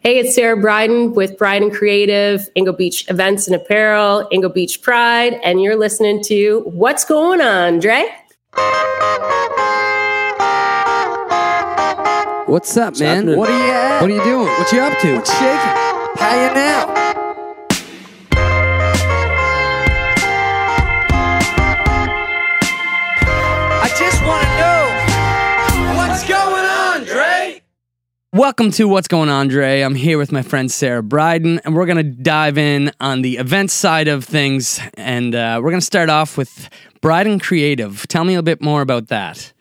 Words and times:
Hey, 0.00 0.18
it's 0.18 0.34
Sara 0.34 0.56
Bryden 0.56 1.14
with 1.14 1.38
Brydn 1.38 1.70
Creative, 1.70 2.40
Ingo 2.56 2.76
Beach 2.76 3.08
Events 3.08 3.46
and 3.46 3.56
Apparel, 3.56 4.28
Ingo 4.32 4.52
Beach 4.52 4.82
Pride, 4.82 5.34
and 5.42 5.62
you're 5.62 5.76
listening 5.76 6.22
to 6.24 6.60
What's 6.66 7.04
Going 7.06 7.40
On, 7.40 7.78
Dre? 7.78 8.04
What's 12.46 12.76
up, 12.76 12.88
What's 12.92 13.00
man? 13.00 13.16
happening? 13.16 13.38
What 13.38 13.48
are 13.48 13.58
you 13.66 13.72
at? 13.72 14.00
What 14.02 14.10
are 14.10 14.14
you 14.14 14.24
doing? 14.24 14.46
What 14.46 14.72
you 14.72 14.80
up 14.80 14.98
to? 15.00 15.14
What's 15.16 15.32
shaking? 15.32 15.56
How 16.16 16.48
you 16.48 16.54
now? 16.54 16.93
Welcome 28.34 28.72
to 28.72 28.88
What's 28.88 29.06
Going 29.06 29.28
On, 29.28 29.46
Dre. 29.46 29.82
I'm 29.82 29.94
here 29.94 30.18
with 30.18 30.32
my 30.32 30.42
friend 30.42 30.68
Sara 30.68 31.04
Bryden, 31.04 31.60
and 31.64 31.72
we're 31.72 31.86
going 31.86 31.98
to 31.98 32.02
dive 32.02 32.58
in 32.58 32.90
on 32.98 33.22
the 33.22 33.36
event 33.36 33.70
side 33.70 34.08
of 34.08 34.24
things. 34.24 34.80
And 34.94 35.36
uh, 35.36 35.60
we're 35.62 35.70
going 35.70 35.78
to 35.78 35.86
start 35.86 36.10
off 36.10 36.36
with 36.36 36.68
Brydn 37.00 37.38
Creative. 37.38 38.04
Tell 38.08 38.24
me 38.24 38.34
a 38.34 38.42
bit 38.42 38.60
more 38.60 38.82
about 38.82 39.06
that. 39.06 39.52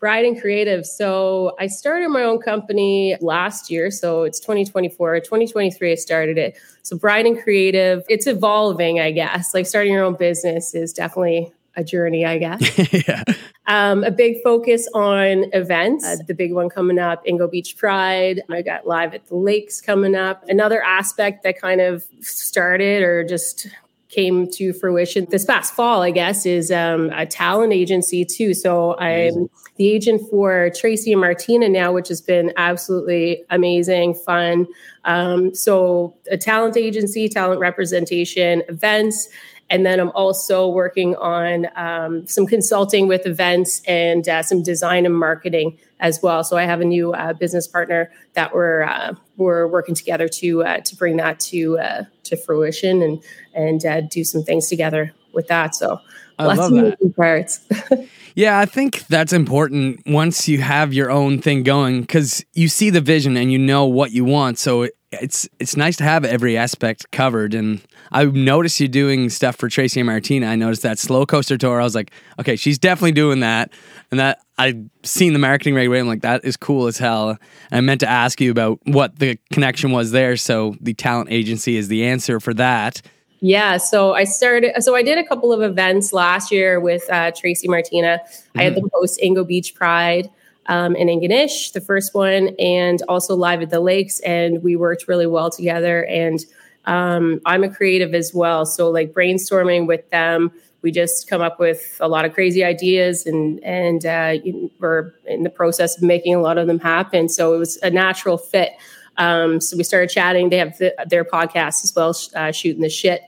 Brydn 0.00 0.38
Creative. 0.38 0.84
So 0.84 1.56
I 1.58 1.68
started 1.68 2.10
my 2.10 2.22
own 2.22 2.40
company 2.40 3.16
last 3.22 3.70
year. 3.70 3.90
So 3.90 4.24
it's 4.24 4.38
2024. 4.38 5.20
2023, 5.20 5.92
I 5.92 5.94
started 5.94 6.36
it. 6.36 6.58
So 6.82 6.98
Brydn 6.98 7.42
Creative, 7.42 8.04
it's 8.10 8.26
evolving, 8.26 9.00
I 9.00 9.12
guess. 9.12 9.54
Like 9.54 9.64
starting 9.64 9.94
your 9.94 10.04
own 10.04 10.16
business 10.16 10.74
is 10.74 10.92
definitely 10.92 11.54
a 11.76 11.84
journey, 11.84 12.24
I 12.24 12.38
guess. 12.38 12.92
yeah. 13.08 13.24
Um, 13.66 14.02
a 14.02 14.10
big 14.10 14.42
focus 14.42 14.88
on 14.94 15.44
events. 15.52 16.04
Uh, 16.04 16.16
the 16.26 16.34
big 16.34 16.52
one 16.52 16.68
coming 16.68 16.98
up, 16.98 17.24
Ingo 17.24 17.50
Beach 17.50 17.76
Pride. 17.76 18.42
I 18.50 18.62
got 18.62 18.86
live 18.86 19.14
at 19.14 19.26
the 19.26 19.36
lakes 19.36 19.80
coming 19.80 20.14
up. 20.14 20.44
Another 20.48 20.82
aspect 20.82 21.44
that 21.44 21.60
kind 21.60 21.80
of 21.80 22.04
started 22.20 23.02
or 23.02 23.22
just 23.22 23.68
came 24.10 24.50
to 24.50 24.72
fruition 24.72 25.26
this 25.30 25.44
past 25.44 25.72
fall, 25.72 26.02
I 26.02 26.10
guess, 26.10 26.44
is 26.44 26.72
um, 26.72 27.10
a 27.14 27.24
talent 27.26 27.72
agency 27.72 28.24
too. 28.24 28.54
So 28.54 28.98
I'm 28.98 29.48
the 29.76 29.88
agent 29.88 30.22
for 30.28 30.70
Tracy 30.74 31.12
and 31.12 31.20
Martina 31.20 31.68
now, 31.68 31.92
which 31.92 32.08
has 32.08 32.20
been 32.20 32.52
absolutely 32.56 33.44
amazing, 33.50 34.14
fun. 34.14 34.66
Um, 35.04 35.54
so 35.54 36.16
a 36.30 36.36
talent 36.36 36.76
agency, 36.76 37.28
talent 37.28 37.60
representation, 37.60 38.62
events. 38.68 39.28
And 39.70 39.86
then 39.86 40.00
I'm 40.00 40.10
also 40.10 40.68
working 40.68 41.14
on 41.16 41.68
um, 41.76 42.26
some 42.26 42.46
consulting 42.46 43.06
with 43.06 43.24
events 43.24 43.80
and 43.86 44.28
uh, 44.28 44.42
some 44.42 44.62
design 44.62 45.06
and 45.06 45.16
marketing 45.16 45.78
as 46.00 46.20
well. 46.22 46.42
So 46.42 46.56
I 46.56 46.64
have 46.64 46.80
a 46.80 46.84
new 46.84 47.12
uh, 47.12 47.32
business 47.32 47.68
partner 47.68 48.10
that 48.34 48.52
we're 48.52 48.82
uh, 48.82 49.14
we're 49.36 49.68
working 49.68 49.94
together 49.94 50.28
to 50.28 50.64
uh, 50.64 50.80
to 50.80 50.96
bring 50.96 51.16
that 51.18 51.38
to 51.40 51.78
uh, 51.78 52.04
to 52.24 52.36
fruition 52.36 53.00
and 53.00 53.22
and 53.54 53.86
uh, 53.86 54.00
do 54.02 54.24
some 54.24 54.42
things 54.42 54.68
together 54.68 55.14
with 55.32 55.46
that. 55.46 55.76
So 55.76 56.00
I 56.38 56.46
lots 56.46 56.58
love 56.58 56.72
of 56.72 56.76
that. 56.76 57.00
moving 57.00 57.12
parts. 57.14 57.60
Yeah, 58.34 58.58
I 58.58 58.66
think 58.66 59.06
that's 59.08 59.32
important 59.32 60.02
once 60.06 60.48
you 60.48 60.60
have 60.60 60.94
your 60.94 61.10
own 61.10 61.40
thing 61.40 61.62
going 61.62 62.02
because 62.02 62.44
you 62.52 62.68
see 62.68 62.90
the 62.90 63.00
vision 63.00 63.36
and 63.36 63.50
you 63.50 63.58
know 63.58 63.86
what 63.86 64.12
you 64.12 64.24
want. 64.24 64.58
So 64.58 64.82
it, 64.82 64.92
it's 65.12 65.48
it's 65.58 65.76
nice 65.76 65.96
to 65.96 66.04
have 66.04 66.24
every 66.24 66.56
aspect 66.56 67.10
covered. 67.10 67.54
And 67.54 67.80
I 68.12 68.24
noticed 68.24 68.78
you 68.80 68.88
doing 68.88 69.28
stuff 69.28 69.56
for 69.56 69.68
Tracy 69.68 70.00
and 70.00 70.06
Martina. 70.06 70.46
I 70.46 70.56
noticed 70.56 70.82
that 70.82 70.98
Slowcoaster 70.98 71.58
tour. 71.58 71.80
I 71.80 71.84
was 71.84 71.94
like, 71.94 72.12
okay, 72.38 72.56
she's 72.56 72.78
definitely 72.78 73.12
doing 73.12 73.40
that. 73.40 73.72
And 74.10 74.20
that 74.20 74.40
I 74.56 74.80
seen 75.02 75.32
the 75.32 75.38
marketing 75.38 75.74
right 75.74 75.86
away. 75.86 75.98
I'm 75.98 76.06
like, 76.06 76.22
that 76.22 76.44
is 76.44 76.56
cool 76.56 76.86
as 76.86 76.98
hell. 76.98 77.30
And 77.30 77.38
I 77.72 77.80
meant 77.80 78.00
to 78.00 78.08
ask 78.08 78.40
you 78.40 78.50
about 78.50 78.78
what 78.84 79.18
the 79.18 79.38
connection 79.52 79.90
was 79.90 80.12
there. 80.12 80.36
So 80.36 80.76
the 80.80 80.94
talent 80.94 81.30
agency 81.32 81.76
is 81.76 81.88
the 81.88 82.04
answer 82.04 82.38
for 82.38 82.54
that. 82.54 83.02
Yeah, 83.42 83.78
so 83.78 84.12
I 84.12 84.24
started. 84.24 84.80
So 84.82 84.94
I 84.94 85.02
did 85.02 85.16
a 85.18 85.26
couple 85.26 85.50
of 85.52 85.62
events 85.62 86.12
last 86.12 86.52
year 86.52 86.78
with 86.78 87.08
uh, 87.10 87.32
Tracy 87.32 87.68
Martina. 87.68 88.20
I 88.54 88.64
had 88.64 88.74
them 88.74 88.90
host 88.92 89.18
Ingo 89.22 89.46
Beach 89.46 89.74
Pride 89.74 90.30
um, 90.70 90.96
in 90.96 91.08
Ingonish, 91.08 91.72
the 91.72 91.80
first 91.80 92.14
one, 92.14 92.54
and 92.58 93.02
also 93.08 93.34
live 93.34 93.60
at 93.60 93.70
the 93.70 93.80
lakes. 93.80 94.20
And 94.20 94.62
we 94.62 94.76
worked 94.76 95.08
really 95.08 95.26
well 95.26 95.50
together. 95.50 96.06
And 96.06 96.38
um, 96.86 97.40
I'm 97.44 97.64
a 97.64 97.68
creative 97.68 98.14
as 98.14 98.32
well, 98.32 98.64
so 98.64 98.88
like 98.90 99.12
brainstorming 99.12 99.86
with 99.86 100.08
them, 100.10 100.50
we 100.82 100.90
just 100.90 101.28
come 101.28 101.42
up 101.42 101.60
with 101.60 101.98
a 102.00 102.08
lot 102.08 102.24
of 102.24 102.32
crazy 102.32 102.64
ideas, 102.64 103.26
and 103.26 103.62
and 103.62 104.06
uh, 104.06 104.36
we're 104.78 105.12
in 105.26 105.42
the 105.42 105.50
process 105.50 105.98
of 105.98 106.02
making 106.02 106.34
a 106.34 106.40
lot 106.40 106.56
of 106.56 106.66
them 106.66 106.78
happen. 106.78 107.28
So 107.28 107.52
it 107.52 107.58
was 107.58 107.76
a 107.82 107.90
natural 107.90 108.38
fit. 108.38 108.72
Um, 109.18 109.60
so 109.60 109.76
we 109.76 109.84
started 109.84 110.08
chatting. 110.08 110.48
They 110.48 110.56
have 110.56 110.78
the, 110.78 110.94
their 111.06 111.24
podcast 111.24 111.84
as 111.84 111.92
well, 111.94 112.16
uh, 112.34 112.52
shooting 112.52 112.80
the 112.80 112.88
shit. 112.88 113.20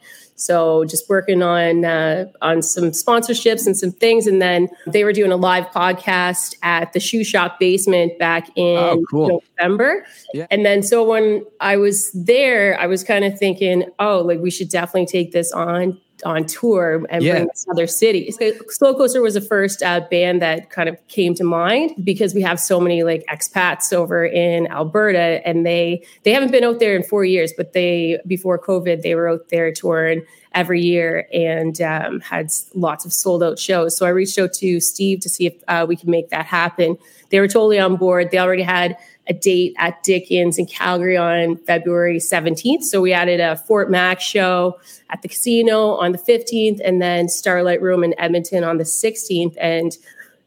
So 0.44 0.84
just 0.84 1.08
working 1.08 1.42
on 1.42 1.84
uh, 1.84 2.26
on 2.40 2.62
some 2.62 2.90
sponsorships 2.90 3.66
and 3.66 3.76
some 3.76 3.92
things, 3.92 4.26
and 4.26 4.42
then 4.42 4.68
they 4.86 5.04
were 5.04 5.12
doing 5.12 5.32
a 5.32 5.36
live 5.36 5.66
podcast 5.66 6.56
at 6.62 6.92
the 6.92 7.00
shoe 7.00 7.24
shop 7.24 7.58
basement 7.60 8.18
back 8.18 8.48
in 8.56 8.78
Oh, 8.78 9.04
cool. 9.10 9.42
November. 9.60 10.04
Yeah. 10.34 10.46
And 10.50 10.66
then 10.66 10.82
so 10.82 11.04
when 11.04 11.44
I 11.60 11.76
was 11.76 12.10
there, 12.12 12.78
I 12.78 12.86
was 12.86 13.04
kind 13.04 13.24
of 13.24 13.38
thinking, 13.38 13.84
oh, 13.98 14.20
like 14.20 14.40
we 14.40 14.50
should 14.50 14.68
definitely 14.68 15.06
take 15.06 15.32
this 15.32 15.52
on 15.52 16.00
on 16.24 16.44
tour 16.46 17.04
and 17.10 17.22
Yeah. 17.22 17.32
bring 17.32 17.46
to 17.48 17.70
other 17.70 17.86
cities. 17.86 18.38
Slowcoaster 18.38 19.22
was 19.22 19.34
the 19.34 19.40
first 19.40 19.82
uh, 19.82 20.00
band 20.10 20.42
that 20.42 20.70
kind 20.70 20.88
of 20.88 20.96
came 21.08 21.34
to 21.34 21.44
mind 21.44 21.92
because 22.04 22.34
we 22.34 22.42
have 22.42 22.58
so 22.60 22.80
many 22.80 23.02
like 23.02 23.24
expats 23.32 23.92
over 23.92 24.24
in 24.24 24.66
Alberta, 24.68 25.40
and 25.46 25.64
they 25.66 26.02
they 26.24 26.32
haven't 26.32 26.50
been 26.52 26.64
out 26.64 26.78
there 26.80 26.96
in 26.96 27.02
four 27.02 27.24
years, 27.24 27.52
but 27.56 27.72
they 27.72 28.20
before 28.26 28.58
COVID 28.58 29.02
they 29.02 29.14
were 29.14 29.28
out 29.28 29.48
there 29.50 29.72
touring 29.72 30.22
every 30.54 30.82
year 30.82 31.26
and 31.32 31.80
um, 31.80 32.20
had 32.20 32.50
lots 32.74 33.06
of 33.06 33.12
sold 33.12 33.42
out 33.42 33.58
shows. 33.58 33.96
So 33.96 34.04
I 34.04 34.10
reached 34.10 34.38
out 34.38 34.52
to 34.54 34.80
Steve 34.80 35.20
to 35.20 35.28
see 35.28 35.46
if 35.46 35.54
uh, 35.66 35.86
we 35.88 35.96
could 35.96 36.08
make 36.10 36.28
that 36.28 36.44
happen. 36.44 36.98
They 37.30 37.40
were 37.40 37.48
totally 37.48 37.78
on 37.78 37.96
board. 37.96 38.30
They 38.30 38.38
already 38.38 38.62
had 38.62 38.98
a 39.28 39.32
date 39.32 39.74
at 39.78 40.02
Dickens 40.02 40.58
in 40.58 40.66
Calgary 40.66 41.16
on 41.16 41.56
February 41.56 42.18
17th. 42.18 42.82
So 42.82 43.00
we 43.00 43.12
added 43.12 43.40
a 43.40 43.56
Fort 43.56 43.90
Mac 43.90 44.20
show 44.20 44.80
at 45.10 45.22
the 45.22 45.28
casino 45.28 45.94
on 45.94 46.12
the 46.12 46.18
15th 46.18 46.80
and 46.84 47.00
then 47.00 47.28
Starlight 47.28 47.80
Room 47.80 48.02
in 48.02 48.18
Edmonton 48.18 48.64
on 48.64 48.78
the 48.78 48.84
16th. 48.84 49.54
And 49.60 49.96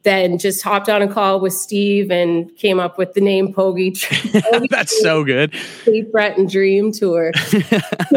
then 0.06 0.38
just 0.38 0.62
hopped 0.62 0.88
on 0.88 1.02
a 1.02 1.08
call 1.08 1.40
with 1.40 1.52
Steve 1.52 2.12
and 2.12 2.54
came 2.56 2.78
up 2.78 2.96
with 2.96 3.14
the 3.14 3.20
name. 3.20 3.52
Pogie 3.52 3.98
That's 4.70 5.02
so 5.02 5.24
good. 5.24 5.52
Cape 5.84 6.12
Breton 6.12 6.46
Dream 6.46 6.92
Tour. 6.92 7.32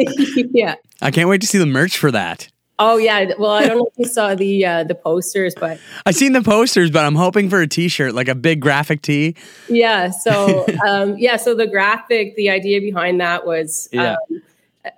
yeah. 0.52 0.75
I 1.02 1.09
can't 1.09 1.28
wait 1.28 1.42
to 1.42 1.48
see 1.48 1.58
the 1.58 1.66
merch 1.66 1.98
for 1.98 2.12
that. 2.12 2.48
Oh 2.81 2.95
yeah. 2.97 3.34
Well, 3.38 3.51
I 3.51 3.67
don't 3.67 3.78
know 3.78 3.88
if 3.91 3.97
you 3.97 4.06
saw 4.06 4.35
the 4.35 4.66
uh, 4.66 4.84
the 4.85 4.95
posters, 4.95 5.53
but 5.53 5.79
I 6.06 6.12
seen 6.12 6.31
the 6.31 6.41
posters, 6.41 6.90
but 6.90 7.06
I'm 7.06 7.16
hoping 7.16 7.50
for 7.50 7.59
a 7.59 7.67
T-shirt, 7.67 8.13
like 8.13 8.29
a 8.29 8.35
big 8.35 8.62
graphic 8.62 9.01
tee. 9.01 9.35
yeah. 9.67 10.09
So 10.09 10.66
um, 10.88 11.18
yeah. 11.18 11.35
So 11.35 11.53
the 11.56 11.68
graphic, 11.68 12.35
the 12.38 12.50
idea 12.50 12.79
behind 12.79 13.19
that 13.19 13.45
was 13.45 13.89
Yeah. 13.91 14.13
um, 14.31 14.41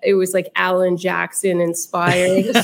it 0.03 0.13
was 0.13 0.33
like 0.33 0.49
Alan 0.55 0.95
Jackson 0.95 1.59
inspired. 1.59 2.45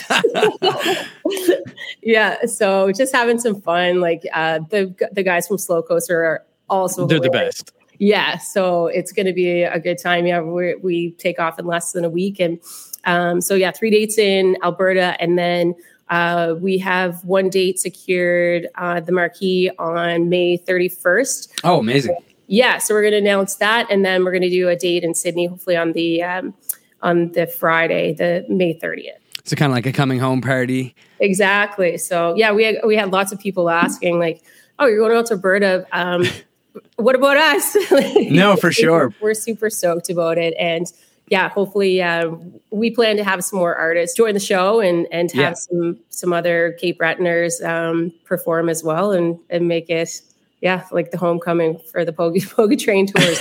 yeah. 2.02 2.46
So 2.46 2.92
just 2.92 3.14
having 3.14 3.40
some 3.40 3.60
fun. 3.62 4.00
Like 4.00 4.22
uh, 4.34 4.60
the 4.70 4.94
the 5.12 5.24
guys 5.24 5.48
from 5.48 5.58
Slowcoaster 5.58 6.12
are 6.12 6.46
also 6.70 7.08
They're 7.08 7.20
the 7.20 7.30
best. 7.30 7.74
Yeah, 8.00 8.38
so 8.38 8.86
it's 8.86 9.12
going 9.12 9.26
to 9.26 9.34
be 9.34 9.64
a 9.64 9.80
good 9.80 9.98
time. 9.98 10.28
Yeah, 10.28 10.42
we 10.42 10.76
we 10.76 11.12
take 11.14 11.40
off 11.40 11.58
in 11.58 11.66
less 11.66 11.94
than 11.94 12.06
a 12.06 12.10
week, 12.10 12.40
and 12.40 12.60
um, 13.08 13.42
so 13.42 13.56
yeah, 13.56 13.72
three 13.72 13.90
dates 13.90 14.20
in 14.20 14.58
Alberta, 14.62 15.16
and 15.20 15.40
then 15.40 15.74
uh, 16.10 16.56
we 16.60 16.78
have 16.78 17.24
one 17.24 17.50
date 17.50 17.80
secured, 17.80 18.68
uh, 18.76 19.00
the 19.00 19.14
Marquee 19.14 19.72
on 19.80 20.30
May 20.30 20.58
thirty 20.58 20.90
first. 20.90 21.52
Oh, 21.64 21.80
amazing. 21.80 22.16
Yeah, 22.48 22.78
so 22.78 22.94
we're 22.94 23.02
going 23.02 23.14
to 23.14 23.18
announce 23.18 23.56
that, 23.56 23.88
and 23.90 24.06
then 24.06 24.24
we're 24.24 24.32
going 24.32 24.44
to 24.44 24.50
do 24.50 24.70
a 24.70 24.76
date 24.76 25.04
in 25.04 25.16
Sydney, 25.16 25.48
hopefully 25.48 25.76
on 25.76 25.94
the 25.94 26.22
um, 26.22 26.54
on 27.02 27.32
the 27.32 27.48
Friday, 27.48 28.14
the 28.14 28.46
May 28.50 28.74
thirtieth. 28.74 29.16
So 29.46 29.56
kind 29.56 29.72
of 29.72 29.76
like 29.76 29.86
a 29.86 29.94
coming 29.94 30.20
home 30.20 30.42
party. 30.42 30.94
Exactly. 31.20 31.98
So 31.98 32.36
yeah, 32.36 32.52
we 32.52 32.66
had, 32.66 32.76
we 32.86 32.98
had 32.98 33.14
lots 33.14 33.32
of 33.32 33.40
people 33.40 33.70
asking 33.70 34.20
like, 34.20 34.44
"Oh, 34.80 34.86
you're 34.86 35.00
going 35.00 35.18
out 35.18 35.28
to 35.28 35.36
Alberta? 35.36 35.88
Um, 35.94 36.26
what 36.98 37.16
about 37.16 37.38
us?" 37.38 37.78
No, 38.30 38.58
for 38.58 38.74
sure. 38.74 39.14
We're 39.22 39.34
super 39.34 39.70
stoked 39.70 40.10
about 40.10 40.38
it, 40.38 40.54
and 40.60 40.92
yeah, 41.30 41.50
hopefully 41.50 42.02
uh, 42.02 42.32
we 42.72 42.90
plan 42.92 43.18
to 43.18 43.24
have 43.24 43.44
some 43.44 43.60
more 43.60 43.76
artists 43.76 44.16
join 44.16 44.34
the 44.34 44.40
show 44.40 44.80
and 44.80 45.08
and 45.12 45.32
have 45.32 45.40
Yeah. 45.52 45.54
some 45.54 46.00
some 46.10 46.34
other 46.34 46.76
Cape 46.80 47.00
Bretoners 47.00 47.64
um, 47.68 48.12
perform 48.26 48.70
as 48.70 48.84
well 48.84 49.12
and 49.12 49.38
and 49.50 49.68
make 49.68 49.90
it 49.90 50.22
yeah 50.62 50.84
like 50.92 51.12
the 51.12 51.18
homecoming 51.18 51.80
for 51.92 52.04
the 52.06 52.12
Pogi 52.12 52.42
Pogi 52.56 52.80
Train 52.80 53.08
tours. 53.08 53.40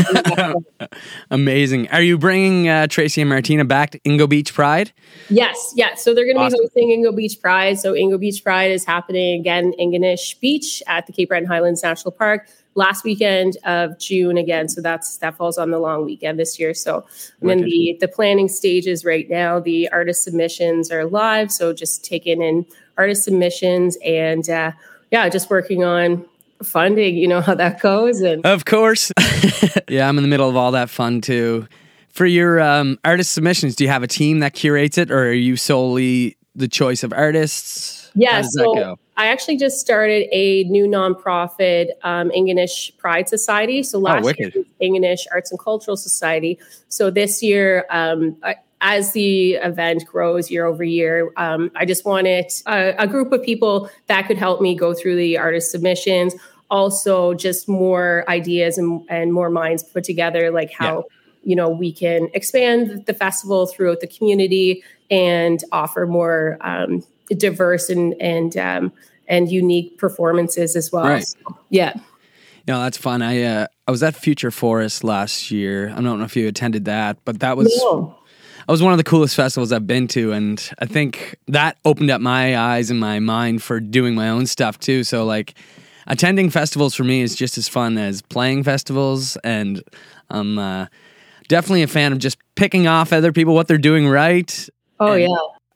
Amazing. 1.30 1.88
Are 1.90 2.02
you 2.02 2.18
bringing 2.18 2.68
uh, 2.68 2.86
Tracy 2.88 3.20
and 3.20 3.28
Martina 3.30 3.64
back 3.64 3.90
to 3.90 3.98
Ingo 4.00 4.28
Beach 4.28 4.52
Pride? 4.52 4.92
Yes, 5.28 5.72
yeah. 5.76 5.94
So 5.94 6.14
they're 6.14 6.24
going 6.24 6.36
to 6.36 6.42
Awesome. 6.42 6.58
be 6.58 6.64
hosting 6.64 6.88
Ingo 6.90 7.14
Beach 7.14 7.40
Pride. 7.40 7.78
So 7.78 7.92
Ingo 7.94 8.18
Beach 8.18 8.42
Pride 8.44 8.70
is 8.70 8.84
happening 8.84 9.40
again 9.40 9.72
in 9.78 9.92
Ingonish 9.92 10.38
Beach 10.40 10.82
at 10.86 11.06
the 11.06 11.12
Cape 11.12 11.28
Breton 11.28 11.46
Highlands 11.48 11.82
National 11.82 12.12
Park. 12.12 12.48
Last 12.76 13.04
weekend 13.04 13.56
of 13.64 13.98
June 13.98 14.36
again. 14.36 14.68
So 14.68 14.80
that's 14.80 15.16
that 15.18 15.36
falls 15.36 15.58
on 15.58 15.70
the 15.70 15.78
long 15.78 16.04
weekend 16.04 16.38
this 16.38 16.58
year. 16.60 16.74
So 16.74 17.04
I'm 17.42 17.50
in 17.50 17.62
the 17.62 17.96
the 18.00 18.08
planning 18.08 18.48
stages 18.48 19.04
right 19.04 19.28
now. 19.28 19.58
The 19.58 19.88
artist 19.88 20.22
submissions 20.22 20.92
are 20.92 21.06
live, 21.06 21.50
so 21.50 21.72
just 21.72 22.04
taking 22.04 22.40
in 22.40 22.66
artist 22.96 23.24
submissions 23.24 23.96
and 24.04 24.48
uh, 24.48 24.72
yeah, 25.10 25.28
just 25.28 25.50
working 25.50 25.82
on 25.82 26.24
funding. 26.62 27.16
You 27.16 27.26
know 27.26 27.40
how 27.48 27.54
that 27.54 27.80
goes, 27.80 28.20
and 28.20 28.44
of 28.46 28.64
course, 28.64 29.10
yeah, 29.88 30.08
I'm 30.08 30.18
in 30.18 30.22
the 30.22 30.28
middle 30.28 30.48
of 30.48 30.56
all 30.56 30.72
that 30.72 30.90
fun 30.90 31.20
too. 31.20 31.66
For 32.10 32.24
your 32.24 32.60
um, 32.60 32.98
artist 33.04 33.32
submissions, 33.32 33.76
do 33.76 33.84
you 33.84 33.90
have 33.90 34.02
a 34.02 34.06
team 34.06 34.38
that 34.38 34.54
curates 34.54 34.96
it, 34.96 35.10
or 35.10 35.28
are 35.28 35.32
you 35.32 35.56
solely 35.56 36.36
the 36.54 36.68
choice 36.68 37.02
of 37.02 37.12
artists? 37.12 38.10
Yeah, 38.14 38.40
so 38.40 38.98
I 39.16 39.28
actually 39.28 39.56
just 39.56 39.80
started 39.80 40.28
a 40.30 40.64
new 40.64 40.86
nonprofit, 40.86 41.88
um, 42.02 42.30
Ingonish 42.30 42.96
Pride 42.98 43.28
Society. 43.28 43.82
So 43.82 43.98
oh, 43.98 44.02
last 44.02 44.26
oh, 44.26 44.32
year, 44.38 44.52
Ingonish 44.80 45.26
Arts 45.32 45.50
and 45.50 45.58
Cultural 45.58 45.96
Society. 45.96 46.58
So 46.88 47.10
this 47.10 47.42
year, 47.42 47.86
um, 47.90 48.36
I, 48.42 48.56
as 48.82 49.12
the 49.12 49.54
event 49.54 50.04
grows 50.06 50.50
year 50.50 50.66
over 50.66 50.84
year, 50.84 51.32
um, 51.36 51.70
I 51.74 51.86
just 51.86 52.04
wanted 52.04 52.52
a, 52.66 52.94
a, 52.98 53.06
group 53.06 53.32
of 53.32 53.42
people 53.42 53.90
that 54.06 54.26
could 54.26 54.36
help 54.36 54.60
me 54.60 54.74
go 54.74 54.92
through 54.92 55.16
the 55.16 55.38
artist 55.38 55.70
submissions. 55.70 56.34
Also, 56.70 57.32
just 57.32 57.68
more 57.68 58.24
ideas 58.28 58.76
and, 58.76 59.00
and 59.08 59.32
more 59.32 59.48
minds 59.48 59.82
put 59.82 60.04
together, 60.04 60.50
like 60.50 60.72
how 60.72 60.96
yeah. 60.96 61.02
you 61.44 61.56
know 61.56 61.70
we 61.70 61.92
can 61.92 62.28
expand 62.34 63.06
the 63.06 63.14
festival 63.14 63.66
throughout 63.66 64.00
the 64.00 64.06
community 64.06 64.82
and 65.10 65.62
offer 65.72 66.06
more 66.06 66.58
um, 66.60 67.02
diverse 67.30 67.88
and 67.88 68.14
and 68.20 68.56
um, 68.56 68.92
and 69.28 69.50
unique 69.50 69.98
performances 69.98 70.76
as 70.76 70.92
well. 70.92 71.04
Right. 71.04 71.26
So, 71.26 71.38
yeah. 71.70 71.94
No, 72.66 72.82
that's 72.82 72.98
fun. 72.98 73.22
I 73.22 73.42
uh, 73.42 73.66
I 73.86 73.90
was 73.90 74.02
at 74.02 74.16
Future 74.16 74.50
Forest 74.50 75.04
last 75.04 75.50
year. 75.50 75.90
I 75.90 76.00
don't 76.00 76.18
know 76.18 76.24
if 76.24 76.36
you 76.36 76.48
attended 76.48 76.86
that, 76.86 77.18
but 77.24 77.40
that 77.40 77.56
was 77.56 77.74
no. 77.82 78.18
I 78.68 78.72
was 78.72 78.82
one 78.82 78.92
of 78.92 78.98
the 78.98 79.04
coolest 79.04 79.36
festivals 79.36 79.70
I've 79.70 79.86
been 79.86 80.08
to, 80.08 80.32
and 80.32 80.70
I 80.80 80.86
think 80.86 81.36
that 81.46 81.78
opened 81.84 82.10
up 82.10 82.20
my 82.20 82.56
eyes 82.58 82.90
and 82.90 82.98
my 82.98 83.20
mind 83.20 83.62
for 83.62 83.78
doing 83.78 84.16
my 84.16 84.28
own 84.28 84.46
stuff 84.46 84.80
too. 84.80 85.04
So 85.04 85.24
like 85.24 85.54
attending 86.08 86.50
festivals 86.50 86.94
for 86.96 87.04
me 87.04 87.20
is 87.20 87.36
just 87.36 87.58
as 87.58 87.68
fun 87.68 87.96
as 87.96 88.22
playing 88.22 88.64
festivals, 88.64 89.36
and 89.44 89.82
I'm 90.30 90.58
uh, 90.58 90.86
definitely 91.46 91.84
a 91.84 91.86
fan 91.86 92.12
of 92.12 92.18
just 92.18 92.38
picking 92.56 92.88
off 92.88 93.12
other 93.12 93.32
people 93.32 93.54
what 93.54 93.68
they're 93.68 93.78
doing 93.78 94.08
right 94.08 94.68
Oh 94.98 95.14
yeah. 95.14 95.28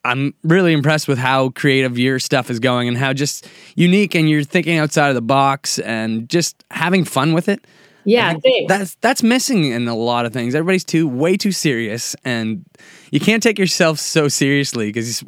I'm 0.05 0.35
really 0.43 0.73
impressed 0.73 1.08
with 1.08 1.19
how 1.19 1.50
creative 1.50 1.99
your 1.99 2.19
stuff 2.19 2.50
is 2.50 2.58
going 2.58 2.88
and 2.88 2.97
how 2.97 3.12
just 3.12 3.47
unique 3.76 4.14
and 4.14 4.29
you're 4.29 4.44
thinking 4.44 4.79
outside 4.79 5.08
of 5.08 5.14
the 5.14 5.23
box 5.23 5.79
and 5.79 6.29
just 6.29 6.64
having 6.70 7.05
fun 7.05 7.32
with 7.32 7.49
it. 7.49 7.67
Yeah, 8.05 8.35
that's 8.67 8.94
that's 9.02 9.23
missing 9.23 9.64
in 9.64 9.87
a 9.87 9.94
lot 9.94 10.25
of 10.25 10.32
things. 10.32 10.55
Everybody's 10.55 10.85
too 10.85 11.06
way 11.06 11.37
too 11.37 11.52
serious, 11.52 12.17
and 12.25 12.64
you 13.11 13.20
can't 13.20 13.43
take 13.43 13.58
yourself 13.58 13.99
so 13.99 14.26
seriously 14.26 14.88
because 14.88 15.23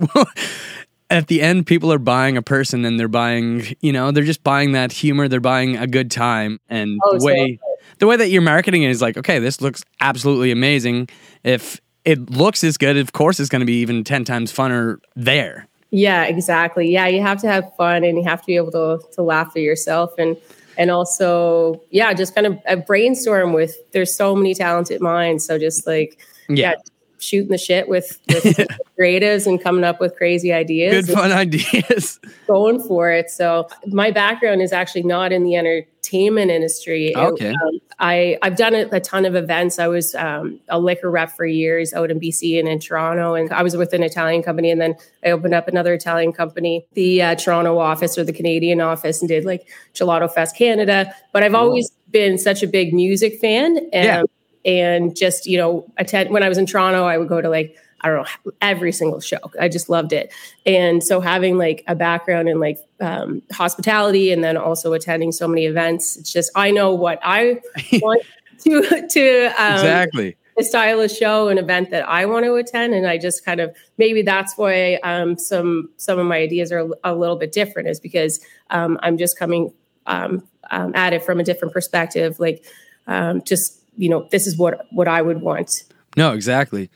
at 1.10 1.26
the 1.26 1.42
end, 1.42 1.66
people 1.66 1.92
are 1.92 1.98
buying 1.98 2.38
a 2.38 2.42
person 2.42 2.86
and 2.86 2.98
they're 2.98 3.08
buying, 3.08 3.76
you 3.82 3.92
know, 3.92 4.10
they're 4.10 4.24
just 4.24 4.42
buying 4.42 4.72
that 4.72 4.90
humor. 4.90 5.28
They're 5.28 5.38
buying 5.38 5.76
a 5.76 5.86
good 5.86 6.10
time, 6.10 6.60
and 6.70 6.98
oh, 7.04 7.18
the 7.18 7.24
way 7.24 7.58
so 7.60 7.72
the 7.98 8.06
way 8.06 8.16
that 8.16 8.30
you're 8.30 8.42
marketing 8.42 8.82
it 8.82 8.90
is 8.90 9.02
like, 9.02 9.16
okay, 9.16 9.38
this 9.38 9.60
looks 9.60 9.84
absolutely 10.00 10.50
amazing. 10.50 11.08
If 11.44 11.80
it 12.04 12.30
looks 12.30 12.64
as 12.64 12.76
good, 12.76 12.96
of 12.96 13.12
course, 13.12 13.38
it's 13.40 13.48
going 13.48 13.60
to 13.60 13.66
be 13.66 13.80
even 13.80 14.04
10 14.04 14.24
times 14.24 14.52
funner 14.52 14.98
there. 15.14 15.68
Yeah, 15.90 16.24
exactly. 16.24 16.90
Yeah, 16.90 17.06
you 17.06 17.20
have 17.20 17.40
to 17.42 17.48
have 17.48 17.70
fun 17.76 18.02
and 18.02 18.16
you 18.16 18.24
have 18.24 18.40
to 18.40 18.46
be 18.46 18.56
able 18.56 18.72
to, 18.72 19.00
to 19.12 19.22
laugh 19.22 19.52
at 19.56 19.62
yourself 19.62 20.12
and 20.18 20.36
and 20.78 20.90
also 20.90 21.82
yeah, 21.90 22.14
just 22.14 22.34
kind 22.34 22.46
of 22.46 22.58
a 22.66 22.78
brainstorm 22.78 23.52
with 23.52 23.76
there's 23.92 24.14
so 24.14 24.34
many 24.34 24.54
talented 24.54 25.02
minds. 25.02 25.44
So 25.44 25.58
just 25.58 25.86
like 25.86 26.18
yeah, 26.48 26.70
yeah 26.70 26.74
shooting 27.22 27.50
the 27.50 27.58
shit 27.58 27.88
with, 27.88 28.18
with 28.28 28.66
creatives 28.98 29.46
and 29.46 29.62
coming 29.62 29.84
up 29.84 30.00
with 30.00 30.16
crazy 30.16 30.52
ideas. 30.52 31.06
Good 31.06 31.14
fun 31.14 31.32
ideas. 31.32 32.18
Going 32.46 32.82
for 32.82 33.10
it. 33.10 33.30
So 33.30 33.68
my 33.86 34.10
background 34.10 34.60
is 34.60 34.72
actually 34.72 35.04
not 35.04 35.32
in 35.32 35.44
the 35.44 35.56
entertainment 35.56 36.50
industry. 36.50 37.16
Okay. 37.16 37.50
um, 37.50 37.78
I, 37.98 38.36
I've 38.42 38.56
done 38.56 38.74
a, 38.74 38.88
a, 38.90 39.00
ton 39.00 39.24
of 39.24 39.36
events. 39.36 39.78
I 39.78 39.86
was 39.86 40.14
um, 40.16 40.58
a 40.68 40.80
liquor 40.80 41.10
rep 41.10 41.30
for 41.30 41.46
years 41.46 41.94
out 41.94 42.10
in 42.10 42.18
BC 42.18 42.58
and 42.58 42.66
in 42.66 42.80
Toronto, 42.80 43.34
and 43.34 43.52
I 43.52 43.62
was 43.62 43.76
with 43.76 43.92
an 43.92 44.02
Italian 44.02 44.42
company, 44.42 44.70
and 44.70 44.80
then 44.80 44.96
I 45.24 45.30
opened 45.30 45.54
up 45.54 45.68
another 45.68 45.94
Italian 45.94 46.32
company, 46.32 46.84
the 46.94 47.22
uh, 47.22 47.34
Toronto 47.36 47.78
office 47.78 48.18
or 48.18 48.24
the 48.24 48.32
Canadian 48.32 48.80
office, 48.80 49.20
and 49.20 49.28
did 49.28 49.44
like 49.44 49.68
Gelato 49.94 50.32
Fest 50.32 50.56
Canada. 50.56 51.14
But 51.32 51.44
I've 51.44 51.54
always 51.54 51.90
been 52.10 52.38
such 52.38 52.62
a 52.62 52.66
big 52.66 52.92
music 52.92 53.38
fan, 53.38 53.76
and 53.92 54.04
yeah 54.04 54.22
and 54.64 55.16
just 55.16 55.46
you 55.46 55.58
know 55.58 55.90
attend 55.96 56.30
when 56.30 56.42
i 56.42 56.48
was 56.48 56.58
in 56.58 56.66
toronto 56.66 57.04
i 57.04 57.18
would 57.18 57.28
go 57.28 57.40
to 57.40 57.48
like 57.48 57.76
i 58.02 58.08
don't 58.08 58.26
know 58.44 58.52
every 58.60 58.92
single 58.92 59.20
show. 59.20 59.38
I 59.60 59.68
just 59.68 59.88
loved 59.88 60.12
it. 60.12 60.32
And 60.66 61.02
so 61.02 61.20
having 61.20 61.56
like 61.56 61.84
a 61.86 61.94
background 61.94 62.48
in 62.48 62.60
like 62.60 62.78
um, 63.00 63.42
hospitality 63.52 64.32
and 64.32 64.42
then 64.42 64.56
also 64.56 64.92
attending 64.92 65.32
so 65.32 65.48
many 65.48 65.66
events 65.66 66.16
it's 66.16 66.32
just 66.32 66.50
i 66.54 66.70
know 66.70 66.94
what 66.94 67.18
i 67.22 67.60
want 67.94 68.22
to 68.60 69.08
to 69.08 69.46
um, 69.58 69.74
exactly. 69.74 70.36
a 70.58 70.64
stylish 70.64 71.16
show 71.16 71.48
an 71.48 71.58
event 71.58 71.90
that 71.90 72.08
i 72.08 72.26
want 72.26 72.44
to 72.44 72.54
attend. 72.54 72.94
And 72.94 73.06
i 73.06 73.18
just 73.18 73.44
kind 73.44 73.60
of 73.60 73.74
maybe 73.98 74.22
that's 74.22 74.56
why 74.56 74.94
um, 75.02 75.38
some 75.38 75.90
some 75.96 76.18
of 76.18 76.26
my 76.26 76.38
ideas 76.38 76.72
are 76.72 76.88
a 77.04 77.14
little 77.14 77.36
bit 77.36 77.52
different 77.52 77.88
is 77.88 78.00
because 78.00 78.44
um, 78.70 78.98
i'm 79.02 79.18
just 79.18 79.38
coming 79.38 79.72
um, 80.06 80.46
um, 80.70 80.92
at 80.94 81.12
it 81.12 81.24
from 81.24 81.38
a 81.38 81.44
different 81.44 81.72
perspective 81.72 82.40
like 82.40 82.64
um, 83.06 83.42
just 83.42 83.81
you 83.96 84.08
know 84.08 84.28
this 84.30 84.46
is 84.46 84.56
what 84.56 84.86
what 84.90 85.08
I 85.08 85.22
would 85.22 85.40
want. 85.40 85.84
No, 86.16 86.32
exactly, 86.32 86.90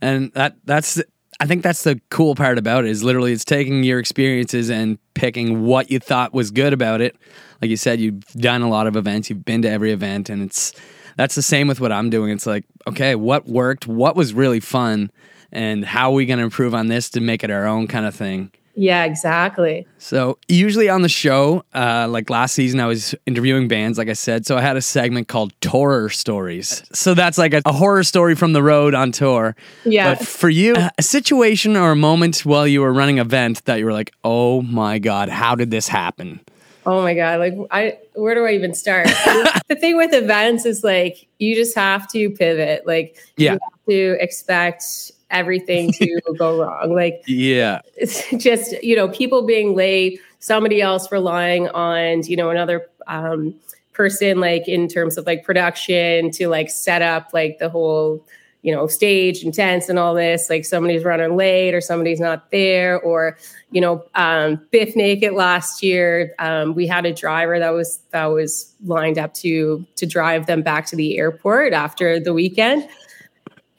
and 0.00 0.32
that 0.32 0.56
that's 0.64 1.00
I 1.40 1.46
think 1.46 1.62
that's 1.62 1.84
the 1.84 2.00
cool 2.10 2.34
part 2.34 2.58
about 2.58 2.84
it 2.84 2.90
is 2.90 3.04
literally 3.04 3.32
it's 3.32 3.44
taking 3.44 3.84
your 3.84 4.00
experiences 4.00 4.70
and 4.70 4.98
picking 5.14 5.62
what 5.62 5.90
you 5.90 6.00
thought 6.00 6.34
was 6.34 6.50
good 6.50 6.72
about 6.72 7.00
it. 7.00 7.16
Like 7.62 7.70
you 7.70 7.76
said, 7.76 8.00
you've 8.00 8.24
done 8.32 8.62
a 8.62 8.68
lot 8.68 8.86
of 8.86 8.96
events, 8.96 9.30
you've 9.30 9.44
been 9.44 9.62
to 9.62 9.70
every 9.70 9.92
event, 9.92 10.30
and 10.30 10.42
it's 10.42 10.72
that's 11.16 11.34
the 11.34 11.42
same 11.42 11.68
with 11.68 11.80
what 11.80 11.92
I'm 11.92 12.10
doing. 12.10 12.30
It's 12.30 12.46
like, 12.46 12.64
okay, 12.86 13.14
what 13.14 13.46
worked? 13.46 13.86
What 13.86 14.16
was 14.16 14.34
really 14.34 14.60
fun? 14.60 15.10
And 15.50 15.84
how 15.84 16.10
are 16.10 16.14
we 16.14 16.26
going 16.26 16.38
to 16.38 16.44
improve 16.44 16.74
on 16.74 16.88
this 16.88 17.10
to 17.10 17.20
make 17.20 17.42
it 17.42 17.50
our 17.50 17.66
own 17.66 17.86
kind 17.86 18.06
of 18.06 18.14
thing? 18.14 18.52
Yeah, 18.80 19.06
exactly. 19.06 19.88
So 19.98 20.38
usually 20.46 20.88
on 20.88 21.02
the 21.02 21.08
show, 21.08 21.64
uh, 21.74 22.06
like 22.08 22.30
last 22.30 22.54
season, 22.54 22.78
I 22.78 22.86
was 22.86 23.12
interviewing 23.26 23.66
bands, 23.66 23.98
like 23.98 24.08
I 24.08 24.12
said. 24.12 24.46
So 24.46 24.56
I 24.56 24.60
had 24.60 24.76
a 24.76 24.80
segment 24.80 25.26
called 25.26 25.52
Tourer 25.58 26.14
Stories. 26.14 26.84
So 26.92 27.12
that's 27.12 27.38
like 27.38 27.54
a, 27.54 27.62
a 27.66 27.72
horror 27.72 28.04
story 28.04 28.36
from 28.36 28.52
the 28.52 28.62
road 28.62 28.94
on 28.94 29.10
tour. 29.10 29.56
Yeah. 29.84 30.14
But 30.14 30.24
for 30.24 30.48
you, 30.48 30.76
a 30.96 31.02
situation 31.02 31.76
or 31.76 31.90
a 31.90 31.96
moment 31.96 32.46
while 32.46 32.68
you 32.68 32.80
were 32.80 32.92
running 32.92 33.18
an 33.18 33.26
event 33.26 33.64
that 33.64 33.80
you 33.80 33.84
were 33.84 33.92
like, 33.92 34.12
oh 34.22 34.62
my 34.62 35.00
God, 35.00 35.28
how 35.28 35.56
did 35.56 35.72
this 35.72 35.88
happen? 35.88 36.38
Oh 36.86 37.02
my 37.02 37.12
god! 37.12 37.40
Like, 37.40 37.54
I 37.70 37.98
where 38.14 38.34
do 38.34 38.46
I 38.46 38.52
even 38.52 38.72
start? 38.72 39.08
the 39.68 39.76
thing 39.76 39.98
with 39.98 40.14
events 40.14 40.64
is 40.64 40.82
like 40.82 41.28
you 41.38 41.54
just 41.54 41.74
have 41.74 42.08
to 42.12 42.30
pivot. 42.30 42.86
Like, 42.86 43.18
yeah. 43.36 43.54
you 43.54 43.58
have 43.60 43.84
to 43.90 44.22
expect 44.22 45.12
everything 45.30 45.92
to 45.92 46.20
go 46.38 46.62
wrong. 46.62 46.94
Like, 46.94 47.22
yeah, 47.26 47.80
it's 47.96 48.30
just, 48.36 48.82
you 48.82 48.96
know, 48.96 49.08
people 49.08 49.42
being 49.42 49.74
late, 49.74 50.20
somebody 50.38 50.80
else 50.80 51.10
relying 51.10 51.68
on, 51.68 52.22
you 52.24 52.36
know, 52.36 52.50
another 52.50 52.86
um, 53.06 53.54
person, 53.92 54.40
like 54.40 54.68
in 54.68 54.88
terms 54.88 55.18
of 55.18 55.26
like 55.26 55.44
production 55.44 56.30
to 56.32 56.48
like 56.48 56.70
set 56.70 57.02
up 57.02 57.30
like 57.32 57.58
the 57.58 57.68
whole, 57.68 58.24
you 58.62 58.74
know, 58.74 58.86
stage 58.86 59.42
and 59.44 59.54
tents 59.54 59.88
and 59.88 59.98
all 59.98 60.14
this. 60.14 60.50
Like 60.50 60.64
somebody's 60.64 61.04
running 61.04 61.36
late 61.36 61.74
or 61.74 61.80
somebody's 61.80 62.20
not 62.20 62.50
there, 62.50 63.00
or, 63.00 63.36
you 63.70 63.80
know, 63.80 64.04
um, 64.14 64.60
Bif 64.70 64.96
Naked 64.96 65.32
last 65.32 65.82
year, 65.82 66.34
um, 66.38 66.74
we 66.74 66.86
had 66.86 67.06
a 67.06 67.12
driver 67.12 67.58
that 67.58 67.70
was 67.70 68.00
that 68.10 68.26
was 68.26 68.72
lined 68.84 69.18
up 69.18 69.34
to 69.34 69.86
to 69.96 70.06
drive 70.06 70.46
them 70.46 70.62
back 70.62 70.86
to 70.86 70.96
the 70.96 71.18
airport 71.18 71.72
after 71.72 72.18
the 72.18 72.32
weekend 72.32 72.88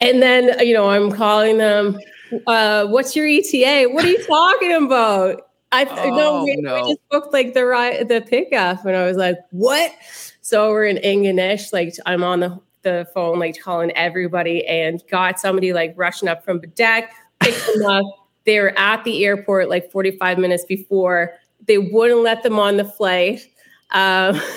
and 0.00 0.22
then, 0.22 0.58
you 0.66 0.74
know, 0.74 0.90
I'm 0.90 1.10
calling 1.10 1.58
them, 1.58 1.98
uh, 2.46 2.86
what's 2.86 3.14
your 3.14 3.26
ETA? 3.26 3.88
What 3.90 4.04
are 4.04 4.08
you 4.08 4.24
talking 4.24 4.72
about? 4.72 5.46
I 5.72 5.84
oh, 5.84 6.10
no, 6.10 6.44
we, 6.44 6.56
no. 6.56 6.88
just 6.88 7.00
booked 7.10 7.32
like 7.32 7.54
the 7.54 7.64
ride, 7.64 8.08
the 8.08 8.20
pickup, 8.20 8.84
and 8.84 8.96
I 8.96 9.06
was 9.06 9.16
like, 9.16 9.36
"What?" 9.50 9.92
So 10.40 10.70
we're 10.70 10.86
in 10.86 10.96
Ingonish, 10.96 11.72
like 11.72 11.94
I'm 12.06 12.24
on 12.24 12.40
the 12.40 12.60
the 12.82 13.06
phone, 13.14 13.38
like 13.38 13.60
calling 13.60 13.92
everybody, 13.92 14.66
and 14.66 15.02
got 15.08 15.38
somebody 15.38 15.72
like 15.72 15.94
rushing 15.96 16.28
up 16.28 16.44
from 16.44 16.60
the 16.60 16.66
deck, 16.66 17.14
picked 17.38 17.64
them 17.74 17.86
up. 17.86 18.04
They 18.46 18.58
were 18.58 18.76
at 18.76 19.04
the 19.04 19.24
airport 19.24 19.68
like 19.68 19.92
45 19.92 20.38
minutes 20.38 20.64
before. 20.64 21.34
They 21.66 21.78
wouldn't 21.78 22.22
let 22.22 22.42
them 22.42 22.58
on 22.58 22.76
the 22.76 22.84
flight. 22.84 23.46
Um, 23.92 24.40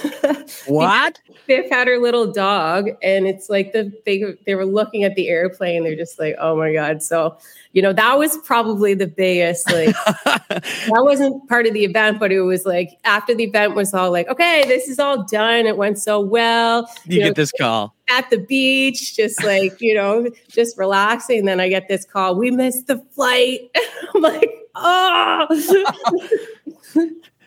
What? 0.67 1.19
Bif 1.47 1.69
had 1.69 1.87
her 1.87 1.99
little 1.99 2.31
dog, 2.31 2.89
and 3.01 3.27
it's 3.27 3.49
like 3.49 3.73
the 3.73 3.91
they 4.05 4.23
they 4.45 4.55
were 4.55 4.65
looking 4.65 5.03
at 5.03 5.15
the 5.15 5.27
airplane. 5.27 5.83
They're 5.83 5.95
just 5.95 6.19
like, 6.19 6.35
oh 6.39 6.55
my 6.55 6.73
god. 6.73 7.03
So 7.03 7.37
you 7.73 7.81
know 7.81 7.91
that 7.93 8.17
was 8.17 8.37
probably 8.37 8.93
the 8.93 9.07
biggest 9.07 9.69
like 9.71 9.95
that 10.25 10.63
wasn't 10.89 11.47
part 11.49 11.65
of 11.65 11.73
the 11.73 11.83
event, 11.83 12.19
but 12.19 12.31
it 12.31 12.41
was 12.41 12.65
like 12.65 12.91
after 13.03 13.33
the 13.35 13.43
event 13.43 13.75
was 13.75 13.93
all 13.93 14.11
like, 14.11 14.27
okay, 14.29 14.63
this 14.67 14.87
is 14.87 14.99
all 14.99 15.23
done. 15.23 15.65
It 15.65 15.77
went 15.77 15.99
so 15.99 16.19
well. 16.19 16.89
you 17.05 17.19
know, 17.19 17.27
get 17.27 17.35
this 17.35 17.51
call. 17.51 17.93
at 18.09 18.29
the 18.29 18.37
beach, 18.37 19.15
just 19.15 19.43
like, 19.43 19.79
you 19.81 19.93
know, 19.93 20.29
just 20.49 20.77
relaxing. 20.77 21.39
And 21.39 21.47
then 21.47 21.59
I 21.59 21.67
get 21.69 21.87
this 21.87 22.05
call, 22.05 22.35
we 22.35 22.51
missed 22.51 22.87
the 22.87 22.99
flight. 23.11 23.69
I'm 24.15 24.21
like, 24.21 24.51
oh, 24.75 25.47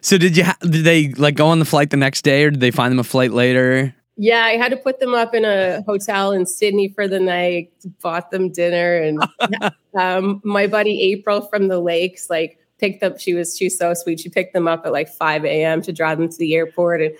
So 0.06 0.18
did 0.18 0.36
you? 0.36 0.44
Ha- 0.44 0.56
did 0.60 0.84
they 0.84 1.08
like 1.14 1.34
go 1.34 1.48
on 1.48 1.58
the 1.58 1.64
flight 1.64 1.90
the 1.90 1.96
next 1.96 2.22
day, 2.22 2.44
or 2.44 2.52
did 2.52 2.60
they 2.60 2.70
find 2.70 2.92
them 2.92 3.00
a 3.00 3.04
flight 3.04 3.32
later? 3.32 3.92
yeah. 4.16 4.44
I 4.44 4.52
had 4.52 4.68
to 4.68 4.76
put 4.76 5.00
them 5.00 5.14
up 5.14 5.34
in 5.34 5.44
a 5.44 5.82
hotel 5.82 6.30
in 6.30 6.46
Sydney 6.46 6.90
for 6.90 7.08
the 7.08 7.18
night, 7.18 7.72
bought 8.00 8.30
them 8.30 8.52
dinner. 8.52 8.98
And 8.98 9.20
um, 9.98 10.40
my 10.44 10.68
buddy 10.68 11.12
April 11.12 11.40
from 11.48 11.66
the 11.66 11.80
lakes, 11.80 12.30
like, 12.30 12.56
picked 12.78 13.02
up, 13.02 13.18
she 13.18 13.34
was, 13.34 13.56
she's 13.58 13.76
so 13.76 13.94
sweet. 13.94 14.20
She 14.20 14.28
picked 14.28 14.52
them 14.52 14.68
up 14.68 14.86
at 14.86 14.92
like 14.92 15.08
5 15.08 15.44
a.m. 15.44 15.82
to 15.82 15.92
drive 15.92 16.18
them 16.18 16.28
to 16.28 16.38
the 16.38 16.54
airport 16.54 17.02
and 17.02 17.12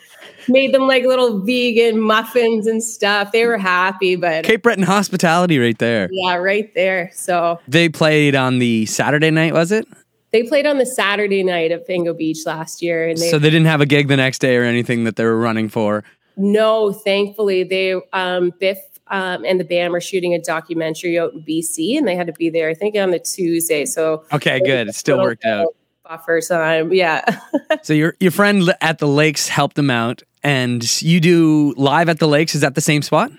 made 0.49 0.73
them 0.73 0.87
like 0.87 1.03
little 1.03 1.41
vegan 1.41 1.99
muffins 1.99 2.69
and 2.69 2.81
stuff. 2.81 3.33
They 3.33 3.47
were 3.47 3.59
happy, 3.59 4.15
but 4.15 4.45
Cape 4.45 4.63
Breton 4.63 4.85
hospitality, 4.85 5.59
right 5.59 5.79
there. 5.79 6.09
yeah, 6.13 6.37
right 6.37 6.73
there. 6.77 7.11
So 7.13 7.59
They 7.67 7.89
played 7.89 8.37
on 8.37 8.61
the 8.61 8.87
Saturday 8.87 9.33
night, 9.33 9.55
was 9.55 9.73
it? 9.73 9.89
They 10.33 10.43
played 10.43 10.67
on 10.67 10.79
the 10.79 10.87
Saturday 10.87 11.43
night 11.43 11.71
at 11.71 11.87
Ingo 11.89 12.17
Beach 12.17 12.45
last 12.47 12.83
year, 12.83 13.09
and 13.09 13.17
they 13.19 13.31
So 13.31 13.39
they 13.39 13.51
didn't 13.51 13.67
have 13.67 13.81
a 13.81 13.87
gig 13.87 14.09
the 14.09 14.17
next 14.17 14.41
day 14.41 14.57
or 14.57 14.65
anything 14.65 15.05
that 15.05 15.17
they 15.17 15.25
were 15.25 15.39
running 15.39 15.69
for. 15.69 16.05
no, 16.37 16.93
thankfully 16.93 17.65
they 17.65 17.95
um, 18.13 18.53
Bif 18.61 18.79
um, 19.09 19.45
and 19.45 19.61
the 19.61 19.65
band 19.65 19.93
were 19.93 20.01
shooting 20.01 20.35
a 20.35 20.41
documentary 20.41 21.19
out 21.19 21.33
in 21.33 21.43
BC, 21.43 21.97
and 21.97 22.09
they 22.09 22.17
had 22.17 22.27
to 22.27 22.33
be 22.33 22.51
there. 22.51 22.69
I 22.69 22.75
think 22.75 22.97
on 22.97 23.13
the 23.13 23.21
Tuesday, 23.21 23.87
so 23.87 24.25
Okay, 24.33 24.61
good. 24.61 24.89
It 24.89 24.95
still 24.95 25.19
worked 25.19 25.45
out. 25.45 25.69
Buffer 26.09 26.41
time, 26.41 26.93
yeah. 26.93 27.25
So 27.83 27.93
your 27.93 28.15
your 28.21 28.31
friend 28.31 28.75
at 28.81 28.99
the 28.99 29.09
lakes 29.09 29.49
helped 29.49 29.77
them 29.77 29.91
out, 29.91 30.23
and 30.43 31.03
you 31.03 31.21
do 31.21 31.75
live 31.77 32.09
at 32.09 32.19
the 32.19 32.29
lakes. 32.29 32.55
Is 32.55 32.61
that 32.63 32.75
the 32.75 32.81
same 32.81 33.03
spot? 33.03 33.31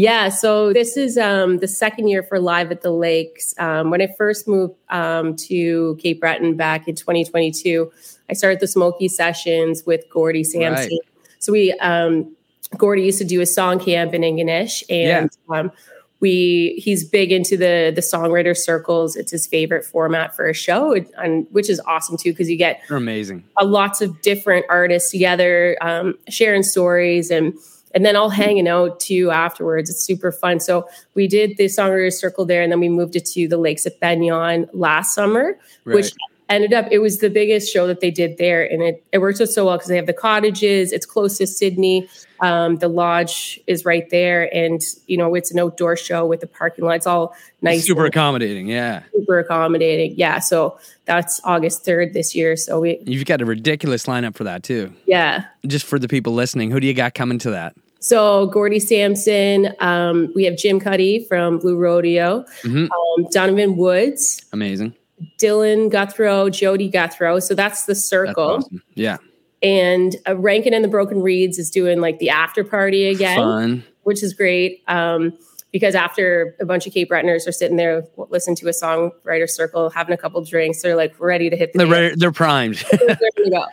Yeah, 0.00 0.28
so 0.28 0.72
this 0.72 0.96
is 0.96 1.18
um, 1.18 1.58
the 1.58 1.66
second 1.66 2.06
year 2.06 2.22
for 2.22 2.38
Live 2.38 2.70
at 2.70 2.82
the 2.82 2.92
Lakes. 2.92 3.52
Um, 3.58 3.90
when 3.90 4.00
I 4.00 4.06
first 4.16 4.46
moved 4.46 4.76
um, 4.90 5.34
to 5.48 5.98
Cape 6.00 6.20
Breton 6.20 6.54
back 6.54 6.86
in 6.86 6.94
2022, 6.94 7.90
I 8.30 8.32
started 8.34 8.60
the 8.60 8.68
Smoky 8.68 9.08
Sessions 9.08 9.82
with 9.84 10.08
Gordie 10.08 10.44
Sampson. 10.44 10.90
Right. 10.92 11.40
So 11.40 11.50
we, 11.50 11.72
um, 11.80 12.32
Gordy 12.76 13.02
used 13.02 13.18
to 13.18 13.24
do 13.24 13.40
a 13.40 13.46
song 13.46 13.80
camp 13.80 14.14
in 14.14 14.22
Ingonish, 14.22 14.84
and 14.88 15.30
um, 15.48 15.72
we 16.20 16.80
he's 16.80 17.02
big 17.02 17.32
into 17.32 17.56
the 17.56 17.90
the 17.92 18.00
songwriter 18.00 18.56
circles. 18.56 19.16
It's 19.16 19.32
his 19.32 19.48
favorite 19.48 19.84
format 19.84 20.32
for 20.36 20.48
a 20.48 20.54
show, 20.54 20.94
and, 21.16 21.48
which 21.50 21.68
is 21.68 21.80
awesome 21.88 22.16
too 22.16 22.30
because 22.30 22.48
you 22.48 22.56
get 22.56 22.82
They're 22.86 22.98
amazing. 22.98 23.42
uh, 23.60 23.64
lots 23.64 24.00
of 24.00 24.20
different 24.22 24.64
artists 24.68 25.10
together, 25.10 25.76
um, 25.80 26.14
sharing 26.28 26.62
stories 26.62 27.32
and 27.32 27.58
and 27.94 28.04
then 28.04 28.16
all 28.16 28.30
hanging 28.30 28.68
out 28.68 29.00
too 29.00 29.30
afterwards. 29.30 29.90
It's 29.90 30.00
super 30.04 30.32
fun. 30.32 30.60
So 30.60 30.88
we 31.14 31.26
did 31.26 31.56
the 31.56 31.64
songwriters 31.64 32.14
circle 32.14 32.44
there, 32.44 32.62
and 32.62 32.70
then 32.70 32.80
we 32.80 32.88
moved 32.88 33.16
it 33.16 33.24
to 33.26 33.48
the 33.48 33.56
lakes 33.58 33.86
at 33.86 33.98
Ben 34.00 34.20
Eoin 34.20 34.68
last 34.72 35.14
summer, 35.14 35.58
which 35.84 36.04
Right. 36.06 36.12
Ended 36.50 36.72
up 36.72 36.86
it 36.90 37.00
was 37.00 37.18
the 37.18 37.28
biggest 37.28 37.70
show 37.70 37.86
that 37.86 38.00
they 38.00 38.10
did 38.10 38.38
there, 38.38 38.64
and 38.64 38.82
it 38.82 39.04
it 39.12 39.18
worked 39.18 39.38
out 39.40 39.48
so 39.48 39.66
well 39.66 39.76
because 39.76 39.88
they 39.88 39.96
have 39.96 40.06
the 40.06 40.14
cottages. 40.14 40.92
It's 40.92 41.04
close 41.04 41.36
to 41.38 41.46
Sydney. 41.46 42.08
Um, 42.40 42.76
the 42.76 42.88
lodge 42.88 43.60
is 43.66 43.84
right 43.84 44.08
there, 44.10 44.48
and 44.54 44.80
you 45.06 45.18
know 45.18 45.34
it's 45.34 45.50
an 45.50 45.58
outdoor 45.58 45.94
show 45.96 46.24
with 46.24 46.40
the 46.40 46.46
parking 46.46 46.86
lot. 46.86 46.92
It's 46.96 47.06
all 47.06 47.34
nice, 47.60 47.84
Super 47.86 48.06
and 48.06 48.08
accommodating. 48.14 48.66
Yeah, 48.66 49.02
super 49.12 49.38
accommodating. 49.40 50.14
Yeah, 50.16 50.38
so 50.38 50.78
that's 51.04 51.38
August 51.44 51.84
third 51.84 52.14
this 52.14 52.34
year. 52.34 52.56
So 52.56 52.80
we 52.80 52.98
you've 53.04 53.26
got 53.26 53.42
a 53.42 53.44
ridiculous 53.44 54.06
lineup 54.06 54.34
for 54.34 54.44
that 54.44 54.62
too. 54.62 54.92
yeah. 55.04 55.44
Just 55.66 55.84
for 55.84 55.98
the 55.98 56.08
people 56.08 56.32
listening, 56.32 56.70
who 56.70 56.80
do 56.80 56.86
you 56.86 56.94
got 56.94 57.12
coming 57.12 57.38
to 57.40 57.50
that? 57.50 57.74
So 58.00 58.46
Gordie 58.46 58.78
Sampson, 58.80 59.74
um, 59.80 60.32
we 60.34 60.44
have 60.44 60.56
Jim 60.56 60.78
Cuddy 60.80 61.24
from 61.28 61.58
Blue 61.58 61.76
Rodeo, 61.76 62.44
Mhm. 62.62 62.88
um, 62.90 63.26
Donovan 63.32 63.76
Woods, 63.76 64.40
Amazing. 64.52 64.94
Dylan 65.38 65.90
Guthro, 65.90 66.50
Jody 66.52 66.90
Guthro. 66.90 67.42
So 67.42 67.54
that's 67.54 67.84
the 67.86 67.92
That's 67.94 68.04
circle. 68.04 68.44
awesome. 68.44 68.82
Yeah, 68.94 69.18
And 69.62 70.16
uh, 70.28 70.36
Rankin 70.36 70.74
and 70.74 70.84
the 70.84 70.88
Broken 70.88 71.22
Reeds 71.22 71.58
is 71.58 71.70
doing 71.70 72.00
like 72.00 72.18
the 72.18 72.30
after 72.30 72.64
party 72.64 73.08
again, 73.08 73.36
fun. 73.38 73.84
which 74.02 74.22
is 74.22 74.32
great. 74.34 74.82
Um, 74.88 75.36
because 75.70 75.94
after 75.94 76.56
a 76.60 76.64
bunch 76.64 76.86
of 76.86 76.94
Cape 76.94 77.10
Bretoners 77.10 77.46
are 77.46 77.52
sitting 77.52 77.76
there, 77.76 78.02
listening 78.30 78.56
to 78.56 78.68
a 78.68 78.72
songwriter 78.72 79.48
circle, 79.48 79.90
having 79.90 80.14
a 80.14 80.16
couple 80.16 80.42
drinks, 80.42 80.80
they're 80.82 80.96
like 80.96 81.18
ready 81.20 81.50
to 81.50 81.56
hit 81.56 81.72
the 81.72 81.78
They're 81.80 81.86
ready, 81.86 82.14
they're 82.16 82.32
primed. 82.32 82.76
They're 82.90 83.06
ready 83.06 83.44
to 83.44 83.50
go. 83.50 83.64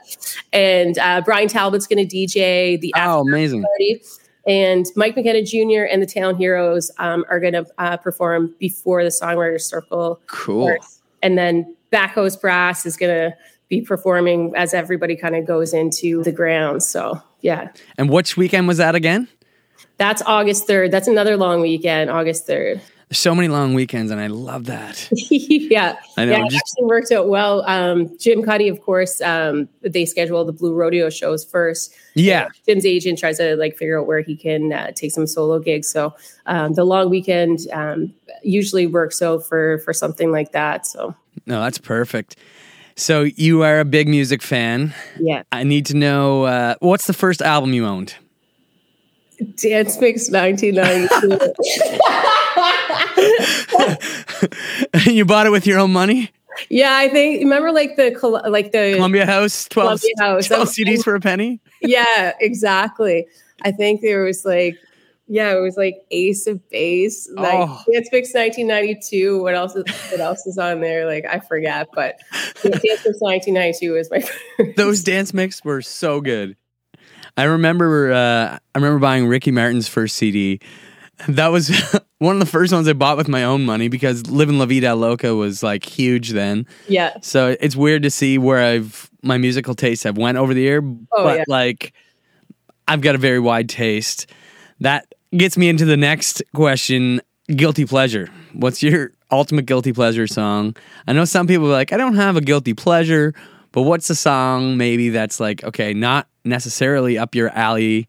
And 0.52 0.98
uh, 0.98 1.22
Brian 1.24 1.48
Talbot's 1.48 1.88
going 1.88 2.06
to 2.06 2.16
DJ 2.16 2.80
the 2.80 2.94
after 2.96 3.12
oh, 3.12 3.22
amazing. 3.22 3.64
party. 3.64 4.04
And 4.48 4.86
Mike 4.96 5.16
McKenna 5.16 5.42
Jr. 5.44 5.86
and 5.90 6.02
the 6.02 6.06
Town 6.06 6.36
Heroes 6.36 6.92
um, 7.00 7.26
are 7.30 7.40
going 7.40 7.54
to 7.54 7.66
uh, 7.78 7.98
perform 7.98 8.54
before 8.60 9.04
the 9.04 9.10
songwriter 9.10 9.60
Circle. 9.60 10.20
Cool. 10.28 10.68
starts. 10.68 11.02
And 11.26 11.40
then 11.40 11.76
Backhouse 11.92 12.40
Brass 12.40 12.86
is 12.86 12.98
going 12.98 13.12
to 13.32 13.36
be 13.68 13.82
performing 13.82 14.54
as 14.56 14.76
everybody 14.76 15.16
kind 15.16 15.36
of 15.36 15.48
goes 15.48 15.74
into 15.74 16.22
the 16.22 16.32
ground. 16.32 16.84
So, 16.84 17.20
yeah, 17.42 17.70
And 17.98 18.12
which 18.12 18.38
weekend 18.38 18.68
was 18.68 18.78
that 18.78 18.94
again? 18.94 19.28
that's 19.98 20.22
August 20.28 20.68
3rd. 20.68 20.92
That's 20.92 21.08
another 21.08 21.36
long 21.36 21.62
weekend, 21.62 22.12
August 22.12 22.48
3rd. 22.48 22.80
There's 23.10 23.20
so 23.20 23.36
many 23.36 23.48
long 23.50 23.76
weekends, 23.76 24.10
and 24.12 24.20
I 24.20 24.28
love 24.28 24.66
that. 24.66 25.08
yeah. 25.30 25.96
I 26.18 26.26
know, 26.26 26.32
Yeah, 26.32 26.46
it 26.46 26.50
just- 26.50 26.56
actually 26.74 26.86
worked 26.88 27.12
out 27.12 27.28
well. 27.28 27.64
Um, 27.68 28.18
Jim 28.18 28.42
Cuddy, 28.42 28.68
of 28.68 28.82
course, 28.82 29.22
um, 29.22 29.70
they 29.82 30.06
schedule 30.08 30.44
the 30.44 30.52
Blue 30.52 30.74
Rodeo 30.74 31.12
shows 31.12 31.46
first. 31.46 31.94
Yeah, 32.16 32.48
Jim's 32.66 32.86
agent 32.86 33.20
tries 33.20 33.38
to 33.38 33.56
like 33.58 33.78
figure 33.78 34.00
out 34.00 34.08
where 34.08 34.22
he 34.22 34.36
can 34.36 34.74
uh, 34.74 34.92
take 34.96 35.12
some 35.12 35.28
solo 35.28 35.60
gigs. 35.60 35.88
So 35.88 36.16
um, 36.48 36.74
the 36.74 36.84
long 36.84 37.10
weekend 37.12 37.60
um, 37.72 38.14
usually 38.42 38.88
works 38.88 39.22
out 39.22 39.46
for 39.48 39.78
for 39.80 39.94
something 39.94 40.32
like 40.32 40.52
that. 40.54 40.88
So 40.88 41.14
no, 41.46 41.62
that's 41.62 41.78
perfect. 41.78 42.38
So 42.96 43.24
you 43.24 43.62
are 43.64 43.82
a 43.82 43.86
big 43.86 44.08
music 44.08 44.42
fan. 44.42 44.96
yeah, 45.20 45.44
I 45.52 45.64
need 45.64 45.86
to 45.88 45.96
know 45.96 46.46
uh, 46.46 46.76
what's 46.80 47.06
the 47.06 47.14
first 47.14 47.42
album 47.44 47.74
you 47.74 47.86
owned? 47.86 48.16
Dance 49.58 50.00
Mix 50.00 50.30
1992. 50.32 51.54
you 55.06 55.26
bought 55.26 55.46
it 55.48 55.52
with 55.52 55.68
your 55.68 55.80
own 55.80 55.92
money? 55.94 56.32
yeah, 56.70 56.96
I 56.96 57.10
think 57.10 57.40
remember 57.42 57.72
like 57.72 57.96
the 57.96 58.12
like 58.50 58.72
the 58.72 58.94
Columbia 58.96 59.26
House, 59.26 59.68
12, 59.70 60.02
Columbia 60.02 60.12
House. 60.20 60.48
12 60.48 60.68
CDs 60.70 61.04
for 61.04 61.16
a 61.16 61.20
penny? 61.20 61.60
yeah, 61.82 62.34
exactly. 62.40 63.26
I 63.64 63.72
think 63.72 64.02
there 64.02 64.24
was 64.24 64.46
like. 64.46 64.78
Yeah, 65.28 65.58
it 65.58 65.60
was 65.60 65.76
like 65.76 65.96
Ace 66.12 66.46
of 66.46 66.70
Base, 66.70 67.28
like 67.34 67.56
Oh. 67.56 67.82
Dance 67.92 68.10
Mix 68.12 68.32
1992. 68.36 69.42
What 69.42 69.56
else? 69.56 69.76
Is, 69.76 69.84
what 70.12 70.20
else 70.20 70.46
is 70.46 70.60
on 70.60 70.82
there? 70.82 71.08
Like 71.08 71.26
I 71.26 71.40
forget, 71.40 71.88
but 71.96 72.20
Dance 72.62 72.84
Mix 72.84 73.06
1992 73.22 73.92
was 73.94 74.12
my 74.12 74.20
first. 74.20 74.78
Those 74.78 75.04
dance 75.04 75.34
mix 75.34 75.66
were 75.66 75.82
so 75.82 76.22
good. 76.22 76.56
I 77.38 77.46
remember 77.46 78.14
uh, 78.14 78.60
I 78.76 78.78
remember 78.78 79.00
buying 79.00 79.26
Ricky 79.26 79.50
Martin's 79.50 79.88
first 79.88 80.16
CD. 80.16 80.60
That 81.28 81.48
was 81.48 81.72
one 82.26 82.36
of 82.36 82.40
the 82.40 82.46
first 82.46 82.74
ones 82.74 82.88
I 82.88 82.94
bought 82.94 83.18
with 83.18 83.28
my 83.28 83.44
own 83.44 83.66
money 83.66 83.88
because 83.88 84.28
Living 84.30 84.58
La 84.60 84.66
Vida 84.66 84.96
Loca 84.96 85.36
was 85.36 85.62
like 85.64 85.86
huge 85.86 86.32
then. 86.32 86.66
Yeah, 86.88 87.18
So 87.22 87.56
it's 87.60 87.76
weird 87.76 88.04
to 88.04 88.10
see 88.10 88.38
where 88.38 88.62
I've 88.62 89.10
my 89.22 89.38
musical 89.38 89.74
tastes 89.76 90.04
have 90.04 90.18
went 90.18 90.38
over 90.38 90.54
the 90.54 90.62
year, 90.62 90.82
Oh, 90.84 91.24
but 91.24 91.38
yeah. 91.40 91.44
like 91.48 91.94
I've 92.88 93.02
got 93.02 93.16
a 93.16 93.18
very 93.18 93.40
wide 93.40 93.70
taste. 93.70 94.28
That 94.82 95.06
gets 95.36 95.58
me 95.58 95.70
into 95.70 95.86
the 95.86 95.98
next 95.98 96.44
question, 96.54 97.22
guilty 97.48 97.86
pleasure. 97.86 98.30
What's 98.54 98.84
your 98.84 99.12
ultimate 99.32 99.66
guilty 99.66 99.94
pleasure 99.94 100.28
song? 100.28 100.76
I 101.08 101.14
know 101.14 101.26
some 101.26 101.48
people 101.48 101.66
are 101.68 101.72
like, 101.72 101.92
I 101.94 101.98
don't 101.98 102.16
have 102.16 102.36
a 102.38 102.42
guilty 102.42 102.74
pleasure, 102.74 103.34
but 103.72 103.82
what's 103.84 104.10
a 104.10 104.16
song 104.16 104.78
maybe 104.78 105.10
that's 105.10 105.40
like, 105.40 105.64
okay, 105.64 105.94
not 105.94 106.28
necessarily 106.44 107.18
up 107.18 107.34
your 107.36 107.50
alley, 107.50 108.08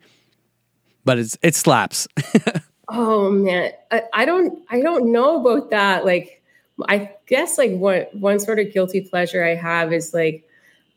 but 1.05 1.19
it's 1.19 1.39
it 1.43 1.55
slaps. 1.55 2.07
Oh 2.89 3.31
man, 3.31 3.73
I, 3.91 4.03
I 4.13 4.25
don't 4.25 4.63
I 4.71 4.81
don't 4.81 5.11
know 5.13 5.41
about 5.41 5.71
that. 5.71 6.05
Like 6.05 6.43
I 6.89 7.11
guess 7.27 7.59
like 7.59 7.73
one 7.73 8.03
one 8.13 8.39
sort 8.39 8.59
of 8.59 8.73
guilty 8.73 9.01
pleasure 9.01 9.43
I 9.45 9.55
have 9.55 9.93
is 9.93 10.15
like 10.15 10.49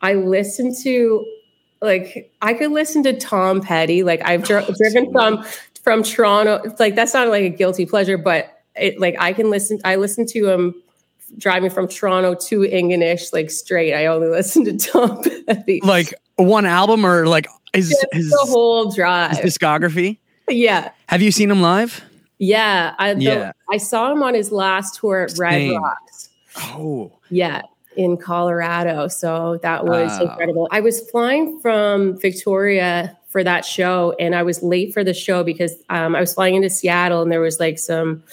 I 0.02 0.14
listen 0.14 0.74
to 0.84 1.26
like 1.82 2.32
I 2.42 2.54
could 2.54 2.72
listen 2.72 3.04
to 3.04 3.18
Tom 3.18 3.62
Petty. 3.62 4.04
Like 4.04 4.22
I've 4.24 4.44
dri- 4.44 4.64
oh, 4.68 4.74
driven 4.78 5.12
from 5.12 5.44
from 5.84 6.04
Toronto. 6.04 6.62
Like 6.80 6.96
that's 6.96 7.14
not 7.14 7.30
like 7.30 7.44
a 7.44 7.50
guilty 7.50 7.86
pleasure, 7.86 8.18
but 8.18 8.62
it 8.76 9.00
like 9.00 9.16
I 9.20 9.34
can 9.34 9.50
listen. 9.50 9.80
I 9.84 9.96
listen 9.96 10.26
to 10.28 10.48
him 10.48 10.76
driving 11.38 11.70
from 11.70 11.88
Toronto 11.88 12.34
to 12.36 12.62
Ingonish 12.62 13.34
like 13.34 13.50
straight. 13.50 13.94
I 13.94 14.08
only 14.08 14.28
listen 14.28 14.66
to 14.66 14.78
Tom 14.92 15.24
Petty. 15.48 15.80
like 15.84 16.14
One 16.36 16.66
album 16.66 17.06
or 17.06 17.28
like 17.28 17.48
his 17.74 17.90
Just 17.90 18.06
his, 18.12 18.30
the 18.30 18.46
whole 18.50 18.92
drive. 18.92 19.38
his 19.38 19.58
discography? 19.58 20.18
Yeah. 20.50 20.92
Have 21.08 21.22
you 21.22 21.32
seen 21.32 21.50
him 21.52 21.62
live? 21.62 22.04
Yeah. 22.38 22.96
I, 22.98 23.14
the- 23.14 23.22
Yeah. 23.22 23.52
I 23.70 23.78
saw 23.78 24.12
him 24.12 24.24
on 24.24 24.34
his 24.34 24.52
last 24.52 25.00
tour 25.00 25.22
at 25.24 25.38
Red 25.38 25.52
Same. 25.54 25.82
Rocks. 25.82 26.30
Oh, 26.58 27.12
Yeah, 27.30 27.62
in 27.96 28.18
Colorado. 28.18 29.08
So 29.08 29.60
that 29.62 29.86
was 29.86 30.10
Wow. 30.20 30.26
incredible. 30.26 30.68
I 30.72 30.80
was 30.82 31.08
flying 31.10 31.60
from 31.60 32.18
Victoria 32.20 33.18
for 33.28 33.44
that 33.44 33.64
show, 33.66 34.16
and 34.20 34.34
I 34.34 34.42
was 34.44 34.64
late 34.64 34.94
for 34.94 35.04
the 35.04 35.14
show 35.14 35.44
because 35.44 35.74
um, 35.90 36.16
I 36.16 36.20
was 36.20 36.34
flying 36.34 36.56
into 36.56 36.70
Seattle, 36.70 37.22
and 37.22 37.32
there 37.32 37.42
was 37.42 37.60
like 37.60 37.78
some 37.78 38.24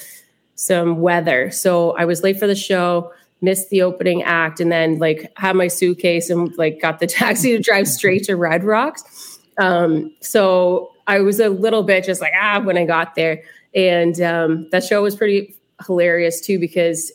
some 0.54 1.00
weather. 1.02 1.50
So 1.50 1.90
I 1.98 2.06
was 2.06 2.22
late 2.22 2.38
for 2.38 2.46
the 2.46 2.54
show, 2.54 3.12
missed 3.42 3.68
the 3.68 3.82
opening 3.82 4.22
act, 4.22 4.58
and 4.58 4.72
then 4.72 4.98
like 4.98 5.30
had 5.36 5.54
my 5.54 5.68
suitcase 5.68 6.30
and 6.30 6.56
like 6.56 6.80
got 6.80 6.98
the 6.98 7.06
taxi 7.20 7.54
to 7.56 7.62
drive 7.62 7.86
straight 7.88 8.24
to 8.24 8.36
Red 8.36 8.64
Rocks. 8.64 9.38
Um, 9.58 10.14
so 10.20 10.92
I 11.06 11.20
was 11.20 11.40
a 11.40 11.48
little 11.48 11.82
bit 11.82 12.04
just 12.04 12.20
like 12.20 12.32
ah 12.40 12.60
when 12.62 12.76
I 12.76 12.84
got 12.84 13.14
there, 13.14 13.42
and 13.74 14.20
um, 14.20 14.68
that 14.70 14.84
show 14.84 15.02
was 15.02 15.14
pretty 15.16 15.54
hilarious 15.86 16.40
too 16.40 16.58
because 16.58 17.12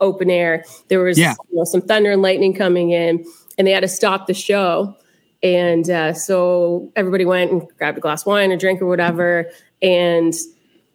open 0.00 0.30
air 0.30 0.64
there 0.88 1.00
was 1.02 1.18
Yeah. 1.18 1.34
you 1.50 1.58
know, 1.58 1.64
some 1.64 1.80
thunder 1.80 2.10
and 2.12 2.22
lightning 2.22 2.54
coming 2.54 2.90
in, 2.90 3.24
and 3.58 3.66
they 3.66 3.72
had 3.72 3.80
to 3.80 3.88
stop 3.88 4.26
the 4.26 4.34
show. 4.34 4.96
And 5.42 5.88
uh, 5.90 6.14
so 6.14 6.90
everybody 6.96 7.24
went 7.26 7.50
and 7.52 7.62
grabbed 7.76 7.98
a 7.98 8.00
glass 8.00 8.22
of 8.22 8.28
wine, 8.28 8.50
a 8.50 8.56
drink, 8.56 8.80
or 8.80 8.86
whatever, 8.86 9.50
and 9.82 10.32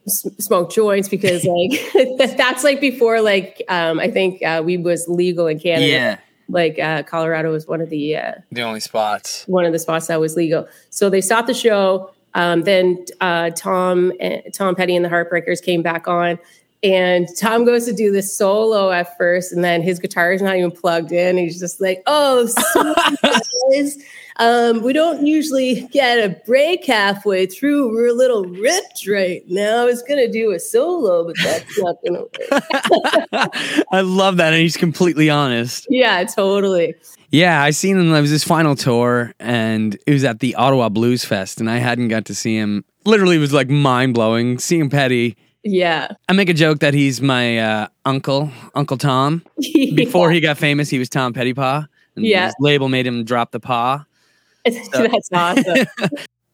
s- 0.06 0.26
smoked 0.38 0.74
joints 0.74 1.08
because 1.08 1.44
like 1.58 1.80
that's 2.36 2.64
like 2.64 2.80
before 2.80 3.20
like 3.20 3.62
um, 3.68 4.00
I 4.00 4.10
think 4.10 4.42
uh, 4.42 4.62
weed 4.64 4.82
was 4.84 5.06
legal 5.08 5.46
in 5.46 5.60
Canada. 5.60 5.86
yeah. 5.86 6.18
Like 6.48 6.80
uh, 6.80 7.04
Colorado 7.04 7.52
was 7.52 7.68
one 7.68 7.80
of 7.80 7.90
the 7.90 8.16
uh, 8.16 8.32
The 8.50 8.62
only 8.62 8.80
spots. 8.80 9.44
one 9.46 9.64
of 9.66 9.72
the 9.72 9.78
spots 9.78 10.08
that 10.08 10.18
was 10.18 10.34
legal. 10.34 10.66
So 10.90 11.08
they 11.08 11.20
stopped 11.20 11.46
the 11.46 11.54
show. 11.54 12.10
Um, 12.34 12.62
then 12.62 13.04
uh, 13.20 13.50
Tom 13.50 14.12
eh, 14.20 14.42
Tom 14.52 14.74
Petty 14.74 14.94
and 14.94 15.04
the 15.04 15.08
Heartbreakers 15.08 15.62
came 15.62 15.82
back 15.82 16.06
on, 16.08 16.38
and 16.82 17.28
Tom 17.36 17.64
goes 17.64 17.84
to 17.86 17.92
do 17.92 18.10
this 18.12 18.36
solo 18.36 18.90
at 18.90 19.16
first, 19.18 19.52
and 19.52 19.62
then 19.64 19.82
his 19.82 19.98
guitar 19.98 20.32
is 20.32 20.40
not 20.40 20.56
even 20.56 20.70
plugged 20.70 21.12
in. 21.12 21.36
He's 21.36 21.58
just 21.58 21.80
like, 21.80 22.02
"Oh, 22.06 22.48
guys. 23.72 23.98
Um, 24.36 24.80
we 24.82 24.94
don't 24.94 25.26
usually 25.26 25.82
get 25.92 26.18
a 26.18 26.30
break 26.46 26.86
halfway 26.86 27.44
through. 27.44 27.92
We're 27.92 28.06
a 28.06 28.14
little 28.14 28.44
ripped 28.44 29.06
right 29.06 29.42
now. 29.48 29.82
I 29.82 29.84
was 29.84 30.02
gonna 30.02 30.28
do 30.32 30.52
a 30.52 30.58
solo, 30.58 31.26
but 31.26 31.36
that's 31.42 31.78
not 31.78 31.96
gonna 32.06 32.20
work." 32.22 33.84
I 33.92 34.00
love 34.00 34.38
that, 34.38 34.54
and 34.54 34.62
he's 34.62 34.76
completely 34.78 35.28
honest. 35.28 35.86
yeah, 35.90 36.24
totally. 36.24 36.94
Yeah, 37.30 37.62
I 37.62 37.70
seen 37.70 37.98
him. 37.98 38.12
It 38.12 38.20
was 38.20 38.30
his 38.30 38.44
final 38.44 38.74
tour, 38.74 39.32
and 39.38 39.96
it 40.06 40.12
was 40.12 40.24
at 40.24 40.40
the 40.40 40.54
Ottawa 40.56 40.88
Blues 40.88 41.24
Fest, 41.24 41.60
and 41.60 41.70
I 41.70 41.76
hadn't 41.78 42.08
got 42.08 42.24
to 42.26 42.34
see 42.34 42.56
him. 42.56 42.84
Literally, 43.04 43.36
it 43.36 43.40
was 43.40 43.52
like 43.52 43.68
mind 43.70 44.14
blowing 44.14 44.58
seeing 44.58 44.90
Petty. 44.90 45.36
Yeah. 45.62 46.08
I 46.28 46.32
make 46.32 46.48
a 46.48 46.54
joke 46.54 46.80
that 46.80 46.94
he's 46.94 47.20
my 47.20 47.58
uh, 47.58 47.88
uncle, 48.04 48.50
Uncle 48.74 48.96
Tom. 48.96 49.42
Before 49.94 50.30
he 50.30 50.40
got 50.40 50.58
famous, 50.58 50.88
he 50.88 50.98
was 50.98 51.08
Tom 51.08 51.32
Pettypaw. 51.32 51.86
And 52.16 52.24
Yeah. 52.24 52.46
his 52.46 52.54
label 52.60 52.88
made 52.88 53.06
him 53.06 53.24
drop 53.24 53.52
the 53.52 53.60
paw. 53.60 54.04
that's 54.64 55.28
awesome. 55.32 55.86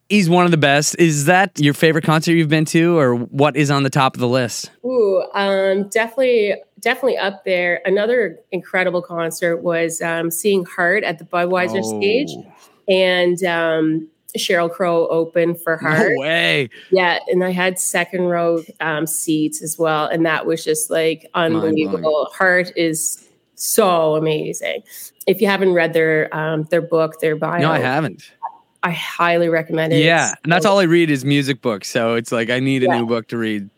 He's 0.08 0.30
one 0.30 0.44
of 0.44 0.52
the 0.52 0.56
best. 0.56 0.96
Is 1.00 1.24
that 1.24 1.58
your 1.58 1.74
favorite 1.74 2.04
concert 2.04 2.32
you've 2.32 2.48
been 2.48 2.64
to, 2.66 2.96
or 2.96 3.16
what 3.16 3.56
is 3.56 3.70
on 3.70 3.82
the 3.82 3.90
top 3.90 4.14
of 4.14 4.20
the 4.20 4.28
list? 4.28 4.70
Ooh, 4.84 5.24
um, 5.34 5.88
definitely, 5.88 6.54
definitely 6.78 7.18
up 7.18 7.44
there. 7.44 7.80
Another 7.84 8.38
incredible 8.52 9.02
concert 9.02 9.58
was 9.58 10.00
um, 10.00 10.30
seeing 10.30 10.64
Heart 10.64 11.02
at 11.02 11.18
the 11.18 11.24
Budweiser 11.24 11.80
Oh. 11.82 11.98
stage, 11.98 12.30
and 12.86 13.42
um, 13.42 14.08
Sheryl 14.38 14.70
Crow 14.70 15.08
open 15.08 15.56
for 15.56 15.76
Heart. 15.76 16.12
No 16.14 16.20
way. 16.20 16.68
Yeah, 16.92 17.18
and 17.28 17.42
I 17.42 17.50
had 17.50 17.78
second 17.80 18.22
row 18.22 18.62
um, 18.80 19.08
seats 19.08 19.60
as 19.60 19.76
well, 19.76 20.06
and 20.06 20.24
that 20.24 20.46
was 20.46 20.62
just 20.64 20.88
like 20.88 21.28
unbelievable. 21.34 22.28
Heart 22.32 22.70
is 22.76 23.26
so 23.56 24.14
amazing. 24.14 24.82
If 25.26 25.40
you 25.40 25.48
haven't 25.48 25.72
read 25.72 25.94
their 25.94 26.32
um, 26.32 26.62
their 26.70 26.82
book, 26.82 27.18
their 27.20 27.34
bio, 27.34 27.60
No, 27.62 27.72
I 27.72 27.80
haven't. 27.80 28.30
I 28.82 28.90
highly 28.92 29.48
recommend 29.48 29.92
it. 29.92 30.04
Yeah, 30.04 30.34
and 30.44 30.52
that's 30.52 30.64
all 30.66 30.78
I 30.78 30.84
read 30.84 31.10
is 31.10 31.24
music 31.24 31.60
books. 31.62 31.88
So 31.88 32.14
it's 32.14 32.30
like 32.32 32.50
I 32.50 32.60
need 32.60 32.82
a 32.82 32.86
Yeah. 32.86 32.98
new 32.98 33.06
book 33.06 33.28
to 33.28 33.36
read. 33.38 33.68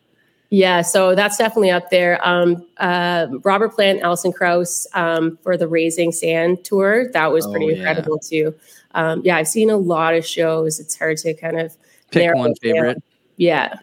Yeah, 0.51 0.81
so 0.81 1.13
that's 1.13 1.37
definitely 1.37 1.69
up 1.69 1.91
there. 1.91 2.19
Um, 2.27 2.65
uh, 2.77 3.27
Robert 3.43 3.69
Plant, 3.75 4.01
Alison 4.01 4.31
Krauss 4.33 4.87
um, 4.95 5.37
for 5.43 5.55
the 5.57 5.67
Raising 5.67 6.11
Sand 6.11 6.63
tour. 6.63 7.11
That 7.11 7.31
was 7.31 7.45
pretty 7.47 7.67
Oh, 7.67 7.69
yeah. 7.69 7.75
incredible 7.75 8.17
too. 8.19 8.55
Um, 8.95 9.21
yeah, 9.23 9.37
I've 9.37 9.47
seen 9.47 9.69
a 9.69 9.77
lot 9.77 10.15
of 10.15 10.25
shows. 10.25 10.79
It's 10.79 10.97
hard 10.97 11.17
to 11.17 11.35
kind 11.35 11.59
of 11.59 11.75
Pick 12.11 12.33
one 12.33 12.51
it 12.51 12.61
down. 12.63 12.73
favorite. 12.73 13.03
Yeah, 13.37 13.75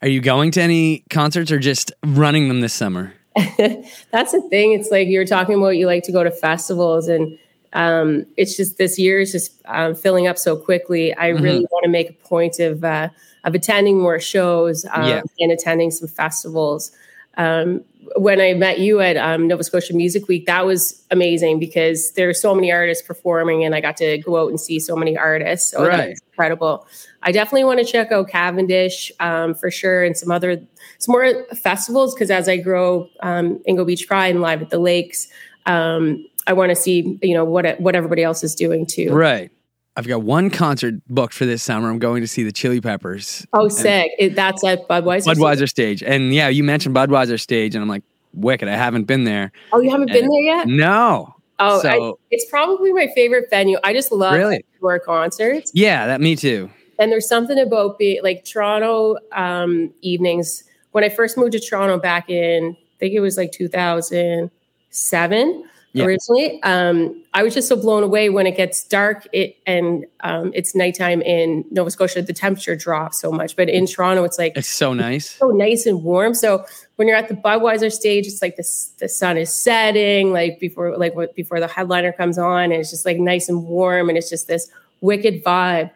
Are 0.00 0.08
you 0.08 0.20
going 0.22 0.50
to 0.52 0.62
any 0.62 1.04
concerts 1.10 1.50
or 1.52 1.58
just 1.58 1.92
running 2.04 2.48
them 2.48 2.62
this 2.62 2.72
summer? 2.72 3.12
that's 3.58 4.32
the 4.32 4.40
thing. 4.48 4.72
It's 4.72 4.90
like 4.90 5.08
you 5.08 5.18
were 5.18 5.26
talking 5.26 5.56
about. 5.56 5.76
You 5.76 5.86
like 5.86 6.04
to 6.04 6.12
go 6.12 6.24
to 6.24 6.30
festivals, 6.30 7.06
and 7.08 7.38
um, 7.72 8.24
it's 8.36 8.56
just 8.56 8.78
this 8.78 8.98
year 8.98 9.20
is 9.20 9.32
just 9.32 9.52
um, 9.66 9.94
filling 9.94 10.26
up 10.26 10.38
so 10.38 10.56
quickly. 10.56 11.14
I 11.14 11.30
Mm-hmm. 11.30 11.42
really 11.42 11.66
want 11.70 11.84
to 11.84 11.90
make 11.90 12.10
a 12.10 12.12
point 12.14 12.58
of 12.60 12.82
uh, 12.84 13.08
of 13.44 13.54
attending 13.54 14.00
more 14.00 14.18
shows 14.20 14.84
um, 14.92 15.04
Yeah. 15.08 15.22
and 15.40 15.52
attending 15.52 15.90
some 15.90 16.08
festivals. 16.08 16.90
Um, 17.36 17.84
when 18.16 18.40
I 18.40 18.54
met 18.54 18.80
you 18.80 19.00
at 19.00 19.16
um, 19.16 19.46
Nova 19.46 19.62
Scotia 19.62 19.94
Music 19.94 20.26
Week, 20.26 20.46
that 20.46 20.66
was 20.66 21.04
amazing 21.12 21.60
because 21.60 22.10
there 22.12 22.28
are 22.28 22.34
so 22.34 22.52
many 22.54 22.72
artists 22.72 23.06
performing, 23.06 23.64
and 23.64 23.74
I 23.76 23.80
got 23.80 23.96
to 23.98 24.18
go 24.18 24.38
out 24.42 24.48
and 24.48 24.58
see 24.60 24.80
so 24.80 24.96
many 24.96 25.16
artists. 25.16 25.70
So 25.70 25.86
Right. 25.86 26.08
was 26.10 26.20
incredible. 26.32 26.86
I 27.22 27.30
definitely 27.30 27.64
want 27.64 27.78
to 27.78 27.84
check 27.84 28.10
out 28.10 28.28
Cavendish 28.28 29.12
um, 29.20 29.54
for 29.54 29.70
sure, 29.70 30.02
and 30.02 30.16
some 30.16 30.32
other 30.32 30.60
some 30.98 31.12
more 31.12 31.44
festivals 31.54 32.12
because 32.14 32.30
as 32.30 32.48
I 32.48 32.56
grow 32.56 33.08
um, 33.20 33.60
Ingo 33.68 33.86
Beach 33.86 34.08
Pride 34.08 34.30
and 34.34 34.40
Live 34.40 34.60
at 34.62 34.70
the 34.70 34.78
Lakes, 34.80 35.28
um, 35.66 36.26
I 36.46 36.52
want 36.54 36.70
to 36.70 36.76
see 36.76 37.18
you 37.22 37.34
know 37.34 37.44
what 37.44 37.78
what 37.80 37.94
everybody 37.94 38.22
else 38.22 38.42
is 38.44 38.54
doing 38.54 38.86
too. 38.86 39.12
Right. 39.12 39.50
I've 39.96 40.06
got 40.06 40.22
one 40.22 40.48
concert 40.48 40.94
booked 41.08 41.34
for 41.34 41.44
this 41.44 41.60
summer. 41.60 41.90
I'm 41.90 41.98
going 41.98 42.22
to 42.22 42.28
see 42.28 42.44
the 42.44 42.52
Chili 42.52 42.80
Peppers. 42.80 43.44
Oh, 43.52 43.68
sick! 43.68 44.12
It, 44.16 44.36
that's 44.36 44.62
at 44.62 44.86
Budweiser. 44.86 45.34
Budweiser 45.34 45.68
stage. 45.68 46.04
And 46.04 46.32
yeah, 46.32 46.46
you 46.48 46.62
mentioned 46.62 46.94
Budweiser 46.94 47.38
stage, 47.40 47.74
and 47.74 47.82
I'm 47.82 47.88
like, 47.88 48.04
wicked. 48.32 48.68
I 48.68 48.76
haven't 48.76 49.04
been 49.04 49.24
there. 49.24 49.50
Oh, 49.72 49.80
you 49.80 49.90
haven't 49.90 50.12
been 50.12 50.28
there 50.28 50.40
yet? 50.40 50.68
No. 50.68 51.34
Oh, 51.58 51.82
I, 51.84 52.12
it's 52.30 52.48
probably 52.48 52.92
my 52.92 53.08
favorite 53.16 53.46
venue. 53.50 53.78
I 53.82 53.92
just 53.92 54.12
love 54.12 54.34
Really? 54.34 54.64
tour 54.78 55.00
concerts, 55.00 55.72
Yeah, 55.74 56.06
that 56.06 56.20
me 56.20 56.36
too. 56.36 56.70
and 57.00 57.10
there's 57.10 57.28
something 57.28 57.58
about 57.58 57.98
being 57.98 58.22
like 58.22 58.44
Toronto 58.44 59.16
um, 59.32 59.92
evenings. 60.02 60.62
When 60.92 61.02
I 61.02 61.08
first 61.08 61.36
moved 61.36 61.52
to 61.54 61.58
Toronto 61.60 61.98
back 61.98 62.30
in, 62.30 62.76
I 62.78 62.96
think 63.00 63.14
it 63.14 63.20
was 63.20 63.36
like 63.36 63.50
2007 63.50 65.64
Yeah. 65.98 66.04
originally. 66.06 66.62
Um, 66.62 67.22
I 67.34 67.42
was 67.42 67.54
just 67.54 67.68
so 67.68 67.76
blown 67.76 68.02
away 68.02 68.30
when 68.30 68.46
it 68.46 68.56
gets 68.56 68.84
dark 68.84 69.26
it, 69.32 69.56
and 69.66 70.04
um, 70.20 70.52
it's 70.54 70.74
nighttime 70.74 71.20
in 71.22 71.64
Nova 71.70 71.90
Scotia. 71.90 72.22
The 72.22 72.32
temperature 72.32 72.74
drops 72.74 73.20
so 73.20 73.30
much, 73.30 73.54
but 73.56 73.68
in 73.68 73.86
Toronto, 73.86 74.24
it's 74.24 74.38
like 74.38 74.56
It's 74.56 74.68
so 74.68 74.92
nice. 74.94 75.30
so 75.30 75.50
nice 75.50 75.86
and 75.86 76.02
warm. 76.02 76.34
So 76.34 76.64
when 76.96 77.06
you're 77.08 77.16
at 77.16 77.28
the 77.28 77.34
Budweiser 77.34 77.92
stage, 77.92 78.26
it's 78.26 78.42
like 78.42 78.56
the 78.56 78.68
the 78.98 79.08
sun 79.08 79.36
is 79.36 79.52
setting, 79.52 80.32
like 80.32 80.58
before 80.58 80.96
like 80.96 81.14
before 81.34 81.60
the 81.60 81.68
headliner 81.68 82.12
comes 82.12 82.38
on, 82.38 82.64
and 82.64 82.74
it's 82.74 82.90
just 82.90 83.04
like 83.06 83.18
nice 83.18 83.48
and 83.48 83.64
warm, 83.64 84.08
and 84.08 84.16
it's 84.18 84.30
just 84.30 84.48
this 84.48 84.70
wicked 85.00 85.44
vibe. 85.44 85.90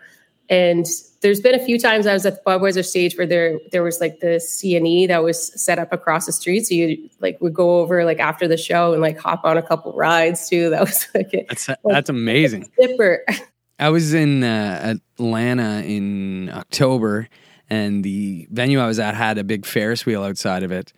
And 0.52 0.86
there's 1.22 1.40
been 1.40 1.54
a 1.54 1.64
few 1.64 1.78
times 1.78 2.06
I 2.06 2.12
was 2.12 2.26
at 2.26 2.34
the 2.34 2.50
Budweiser 2.50 2.84
stage 2.84 3.16
where 3.16 3.26
there 3.26 3.58
there 3.70 3.82
was 3.82 4.02
like 4.02 4.20
the 4.20 4.36
CNE 4.36 5.08
that 5.08 5.22
was 5.22 5.58
set 5.60 5.78
up 5.78 5.94
across 5.94 6.26
the 6.26 6.32
street, 6.32 6.66
so 6.66 6.74
you 6.74 7.08
like 7.20 7.40
would 7.40 7.54
go 7.54 7.78
over 7.78 8.04
like 8.04 8.18
after 8.18 8.46
the 8.46 8.58
show 8.58 8.92
and 8.92 9.00
like 9.00 9.18
hop 9.18 9.44
on 9.44 9.56
a 9.56 9.62
couple 9.62 9.94
rides 9.94 10.50
too. 10.50 10.68
That 10.68 10.80
was 10.80 11.06
like 11.14 11.32
a 11.32 11.46
That's 11.48 11.70
that's 11.84 12.10
amazing. 12.10 12.68
zipper. 12.78 13.24
I 13.78 13.88
was 13.88 14.12
in 14.12 14.44
uh, 14.44 14.96
Atlanta 15.18 15.82
in 15.84 16.50
October, 16.50 17.28
and 17.70 18.04
the 18.04 18.46
venue 18.50 18.78
I 18.78 18.86
was 18.86 18.98
at 18.98 19.14
had 19.14 19.38
a 19.38 19.44
big 19.44 19.64
Ferris 19.64 20.04
wheel 20.04 20.22
outside 20.22 20.62
of 20.64 20.70
it. 20.70 20.92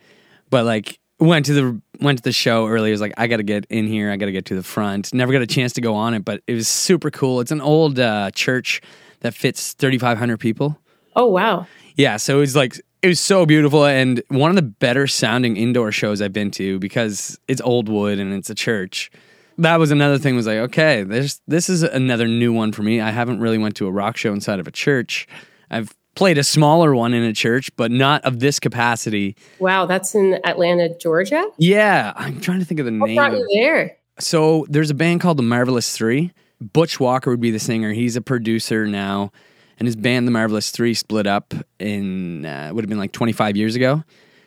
But 0.51 0.65
like, 0.65 0.99
went 1.21 1.47
to 1.47 1.53
the 1.53 1.81
went 2.01 2.19
to 2.19 2.25
the 2.25 2.33
show 2.33 2.67
early. 2.67 2.91
I 2.91 2.93
was 2.93 3.01
like, 3.01 3.15
I 3.17 3.29
got 3.29 3.37
to 3.37 3.45
get 3.45 3.67
in 3.71 3.87
here. 3.87 4.11
I 4.11 4.17
got 4.17 4.27
to 4.27 4.33
get 4.33 4.47
to 4.47 4.57
the 4.57 4.65
front. 4.65 5.15
Never 5.15 5.33
got 5.33 5.43
a 5.43 5.47
chance 5.47 5.75
to 5.75 5.81
go 5.81 5.95
on 5.95 6.13
it, 6.15 6.25
but 6.25 6.43
it 6.49 6.55
was 6.55 6.67
super 6.67 7.13
cool. 7.13 7.41
It's 7.41 7.53
an 7.53 7.61
old 7.61 8.01
uh, 8.01 8.33
church 8.33 8.83
that 9.25 9.35
fits 9.35 9.73
thirty 9.73 9.99
five 9.99 10.19
hundred 10.19 10.39
people. 10.39 10.79
Oh 11.17 11.27
wow. 11.27 11.67
Yeah, 11.97 12.19
so 12.19 12.37
it 12.37 12.41
was 12.41 12.55
like 12.55 12.81
it 13.03 13.09
was 13.09 13.21
so 13.21 13.47
beautiful 13.47 13.85
and 13.85 14.23
one 14.29 14.51
of 14.51 14.57
the 14.57 14.63
better 14.63 15.07
sounding 15.07 15.57
indoor 15.57 15.91
shows 15.93 16.21
I've 16.23 16.33
been 16.33 16.51
to 16.53 16.79
because 16.79 17.39
it's 17.49 17.61
old 17.63 17.89
wood 17.89 18.19
and 18.21 18.33
it's 18.35 18.51
a 18.51 18.55
church. 18.55 19.11
That 19.59 19.77
was 19.79 19.91
another 19.91 20.19
thing 20.19 20.35
was 20.37 20.47
like, 20.47 20.59
okay, 20.59 21.05
there's 21.05 21.41
this 21.49 21.69
is 21.69 21.83
another 21.83 22.27
new 22.29 22.53
one 22.53 22.73
for 22.73 22.83
me. 22.83 23.01
I 23.01 23.11
haven't 23.11 23.41
really 23.41 23.59
went 23.59 23.77
to 23.77 23.87
a 23.87 23.91
rock 23.91 24.17
show 24.17 24.33
inside 24.33 24.61
of 24.61 24.67
a 24.69 24.71
church. 24.73 25.27
I've 25.71 25.95
played 26.17 26.37
a 26.39 26.45
smaller 26.45 26.95
one 26.95 27.15
in 27.15 27.23
a 27.23 27.33
church, 27.33 27.71
but 27.77 27.91
not 27.91 28.23
of 28.25 28.41
this 28.41 28.61
capacity. 28.61 29.37
Wow, 29.59 29.87
that's 29.87 30.15
in 30.15 30.39
Atlanta, 30.45 30.97
Georgia. 30.99 31.45
Yeah, 31.59 32.13
I'm 32.17 32.41
trying 32.41 32.59
to 32.61 32.65
think 32.65 32.81
of 32.81 32.87
the 32.87 32.93
What 32.99 33.07
name. 33.07 33.17
brought 33.17 33.33
you 33.33 33.49
there? 33.55 33.97
So 34.19 34.67
there's 34.69 34.91
a 34.91 34.95
band 34.95 35.21
called 35.21 35.37
the 35.39 35.43
Marvelous 35.43 35.97
Three. 35.97 36.33
Butch 36.73 36.99
Walker 36.99 37.31
would 37.31 37.41
be 37.41 37.51
the 37.51 37.59
singer. 37.59 37.93
He's 37.93 38.17
a 38.17 38.21
producer 38.21 38.87
now, 38.87 39.33
and 39.79 39.87
his 39.87 39.97
band, 39.97 40.27
The 40.27 40.33
Marvelous 40.33 40.71
Three, 40.71 40.95
split 40.95 41.27
up 41.27 41.53
in 41.79 42.47
uh, 42.47 42.71
would 42.73 42.85
have 42.85 42.89
been 42.89 42.99
like 42.99 43.13
25 43.13 43.57
years 43.57 43.75
ago. 43.75 44.03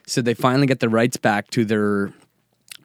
So 0.08 0.22
they 0.22 0.34
finally 0.34 0.68
get 0.68 0.80
the 0.80 0.90
rights 0.90 1.18
back 1.18 1.50
to 1.52 1.66
their 1.66 2.14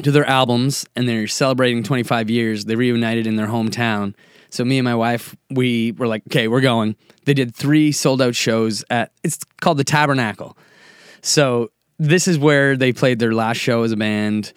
to 0.02 0.10
their 0.10 0.24
albums, 0.26 0.86
and 0.96 1.08
they're 1.08 1.28
celebrating 1.28 1.82
25 1.82 2.30
years. 2.30 2.64
They 2.64 2.74
reunited 2.74 3.26
in 3.26 3.36
their 3.36 3.46
hometown. 3.46 4.14
So 4.50 4.64
me 4.64 4.78
and 4.78 4.84
my 4.84 4.94
wife, 4.94 5.36
we 5.50 5.92
were 5.92 6.06
like, 6.06 6.22
okay, 6.28 6.48
we're 6.48 6.60
going. 6.60 6.96
They 7.24 7.34
did 7.34 7.54
three 7.54 7.92
sold 7.92 8.20
out 8.20 8.34
shows 8.34 8.84
at 8.90 9.12
it's 9.22 9.38
called 9.60 9.78
the 9.78 9.84
Tabernacle. 9.84 10.56
So 11.22 11.70
this 11.98 12.26
is 12.26 12.38
where 12.38 12.76
they 12.76 12.92
played 12.92 13.18
their 13.18 13.32
last 13.32 13.58
show 13.58 13.84
as 13.84 13.92
a 13.92 13.96
band 13.96 14.52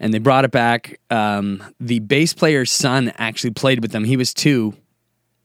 and 0.00 0.12
they 0.12 0.18
brought 0.18 0.44
it 0.44 0.50
back. 0.50 0.98
Um, 1.10 1.62
the 1.78 2.00
bass 2.00 2.32
player's 2.32 2.72
son 2.72 3.12
actually 3.18 3.50
played 3.50 3.80
with 3.82 3.92
them. 3.92 4.04
He 4.04 4.16
was 4.16 4.34
two 4.34 4.74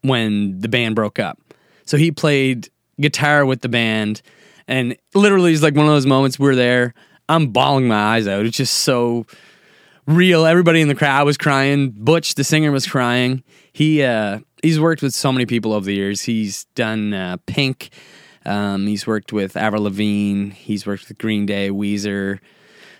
when 0.02 0.60
the 0.60 0.70
band 0.70 0.96
broke 0.96 1.20
up. 1.20 1.40
So 1.86 1.98
he 1.98 2.12
played 2.12 2.70
guitar 3.00 3.46
with 3.46 3.62
the 3.62 3.70
band, 3.70 4.22
and 4.68 4.98
literally, 5.14 5.54
it's 5.54 5.62
like 5.62 5.76
one 5.76 5.86
of 5.86 5.92
those 5.92 6.08
moments 6.08 6.40
we're 6.40 6.56
there. 6.56 6.96
I'm 7.30 7.48
bawling 7.48 7.88
my 7.88 8.16
eyes 8.16 8.28
out. 8.28 8.46
It's 8.46 8.58
just 8.58 8.78
so 8.78 9.26
real. 10.08 10.46
Everybody 10.46 10.82
in 10.82 10.88
the 10.88 10.96
crowd 10.96 11.26
was 11.26 11.38
crying. 11.38 11.92
Butch, 11.92 12.36
the 12.36 12.44
singer, 12.44 12.72
was 12.72 12.88
crying. 12.88 13.44
He 13.74 14.02
uh, 14.02 14.40
he's 14.64 14.80
worked 14.80 15.02
with 15.02 15.14
so 15.14 15.32
many 15.32 15.46
people 15.46 15.74
over 15.74 15.86
the 15.86 15.94
years. 15.94 16.22
He's 16.22 16.66
done 16.76 17.14
uh, 17.14 17.38
Pink. 17.46 17.90
Um, 18.46 18.88
he's 18.88 19.06
worked 19.06 19.34
with 19.34 19.58
Avril 19.58 19.84
Lavigne. 19.84 20.52
He's 20.52 20.86
worked 20.86 21.08
with 21.08 21.18
Green 21.18 21.46
Day, 21.46 21.70
Weezer. 21.70 22.40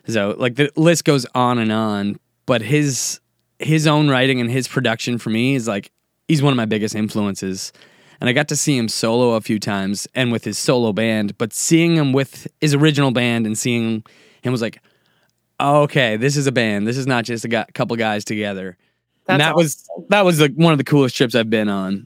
So 0.08 0.36
like 0.38 0.56
the 0.56 0.72
list 0.76 1.06
goes 1.06 1.26
on 1.36 1.60
and 1.60 1.72
on. 1.72 2.20
But 2.46 2.62
his 2.62 3.20
his 3.60 3.88
own 3.88 4.10
writing 4.10 4.40
and 4.40 4.52
his 4.52 4.68
production 4.68 5.18
for 5.18 5.30
me 5.30 5.56
is 5.56 5.68
like 5.68 5.92
he's 6.28 6.42
one 6.42 6.54
of 6.54 6.58
my 6.58 6.66
biggest 6.66 6.96
influences. 6.96 7.72
And 8.20 8.30
I 8.30 8.34
got 8.34 8.48
to 8.50 8.56
see 8.56 8.78
him 8.78 8.88
solo 8.88 9.34
a 9.34 9.42
few 9.42 9.60
times 9.60 10.08
and 10.16 10.32
with 10.32 10.46
his 10.46 10.58
solo 10.58 10.94
band, 10.94 11.38
but 11.38 11.54
seeing 11.54 11.96
him 11.96 12.14
with 12.14 12.48
his 12.62 12.74
original 12.74 13.12
band 13.12 13.46
and 13.46 13.58
seeing 13.58 14.04
him 14.42 14.52
was 14.52 14.62
like, 14.62 14.82
okay, 15.60 16.16
this 16.16 16.38
is 16.38 16.48
a 16.48 16.52
band. 16.52 16.88
This 16.88 16.98
is 16.98 17.08
not 17.08 17.26
just 17.26 17.46
a 17.46 17.66
couple 17.74 17.96
guys 17.98 18.24
together. 18.24 18.78
and 19.28 19.42
That's 19.42 19.50
that 19.50 19.56
was 19.56 19.90
that 20.10 20.26
was 20.26 20.40
like 20.40 20.54
one 20.54 20.72
of 20.72 20.78
the 20.78 20.84
coolest 20.84 21.16
trips 21.16 21.36
I've 21.36 21.50
been 21.50 21.70
on. 21.70 22.06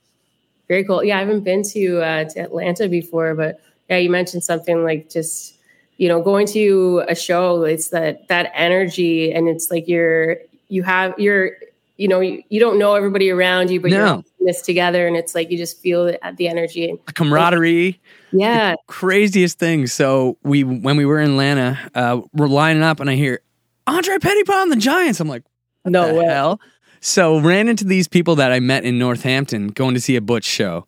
Very 0.68 0.84
cool. 0.84 1.04
Yeah, 1.04 1.18
I 1.18 1.20
haven't 1.20 1.44
been 1.44 1.64
to 1.64 2.02
uh, 2.02 2.24
to 2.26 2.40
Atlanta 2.40 2.88
before, 2.88 3.36
but 3.36 3.60
yeah, 3.90 3.98
you 3.98 4.10
mentioned 4.10 4.44
something 4.44 4.84
like 4.84 5.10
just 5.10 5.59
you 6.00 6.08
know 6.08 6.22
going 6.22 6.48
to 6.48 7.04
a 7.08 7.14
show. 7.14 7.64
It's 7.64 7.90
that 7.90 8.28
that 8.30 8.52
energy, 8.56 9.32
and 9.32 9.48
it's 9.48 9.70
like 9.70 9.88
you're 9.88 10.38
you 10.70 10.82
have 10.84 11.14
you're 11.20 11.52
you 11.98 12.08
know 12.08 12.20
you, 12.22 12.42
you 12.50 12.60
don't 12.60 12.80
know 12.80 12.96
everybody 12.96 13.30
around 13.30 13.70
you, 13.70 13.80
but 13.80 13.92
No. 13.92 13.98
you're 14.16 14.24
this 14.54 14.62
together, 14.64 15.06
and 15.06 15.16
it's 15.16 15.36
like 15.36 15.52
you 15.52 15.58
just 15.58 15.80
feel 15.82 16.06
the 16.06 16.48
energy. 16.48 16.96
The 17.06 17.14
camaraderie. 17.14 18.00
yeah, 18.32 18.74
craziest 18.88 19.60
thing. 19.60 19.86
So 19.88 20.38
we 20.44 20.64
when 20.64 20.98
we 20.98 21.06
were 21.06 21.20
in 21.20 21.32
Atlanta, 21.32 21.78
uh, 21.94 22.22
we're 22.34 22.48
lining 22.48 22.82
up, 22.82 23.00
and 23.02 23.10
I 23.10 23.16
hear 23.16 23.42
Andre 23.86 24.16
Pettipas 24.18 24.64
and 24.64 24.72
the 24.72 24.78
Giants. 24.78 25.20
I'm 25.20 25.28
like, 25.28 25.44
No 25.86 26.16
way. 26.16 26.26
hell? 26.26 26.60
So 27.02 27.40
ran 27.40 27.68
into 27.70 27.86
these 27.86 28.08
people 28.10 28.36
that 28.38 28.52
I 28.52 28.60
met 28.60 28.84
in 28.86 28.98
Northampton 29.00 29.68
going 29.70 29.94
to 29.96 30.02
see 30.02 30.16
a 30.16 30.22
Butch 30.22 30.44
show. 30.46 30.86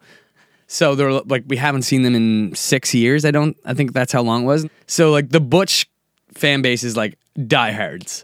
So 0.71 0.95
they're 0.95 1.11
like, 1.11 1.43
we 1.47 1.57
haven't 1.57 1.81
seen 1.81 2.03
them 2.03 2.15
in 2.15 2.55
six 2.55 2.95
years. 2.95 3.25
I 3.25 3.31
don't. 3.31 3.57
I 3.65 3.73
think 3.73 3.91
that's 3.91 4.13
how 4.13 4.21
long 4.21 4.43
it 4.43 4.45
was. 4.45 4.65
So 4.87 5.11
like 5.11 5.29
the 5.29 5.41
Butch 5.41 5.85
fan 6.33 6.61
base 6.61 6.85
is 6.85 6.95
like 6.95 7.19
diehards. 7.45 8.23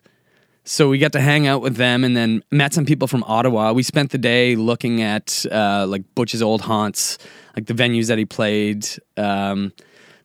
So 0.64 0.88
we 0.88 0.98
got 0.98 1.12
to 1.12 1.20
hang 1.20 1.46
out 1.46 1.62
with 1.62 1.76
them, 1.76 2.06
and 2.06 2.16
then 2.16 2.42
met 2.50 2.74
some 2.74 2.86
people 2.86 3.10
from 3.10 3.26
Ottawa. 3.26 3.74
We 3.74 3.84
spent 3.84 4.12
the 4.12 4.18
day 4.18 4.56
looking 4.56 5.02
at 5.02 5.46
uh, 5.52 5.88
like 5.90 6.04
Butch's 6.16 6.42
old 6.42 6.62
haunts, 6.62 7.18
like 7.58 7.66
the 7.66 7.74
venues 7.74 8.08
that 8.08 8.18
he 8.18 8.24
played. 8.24 8.88
Um, 9.18 9.74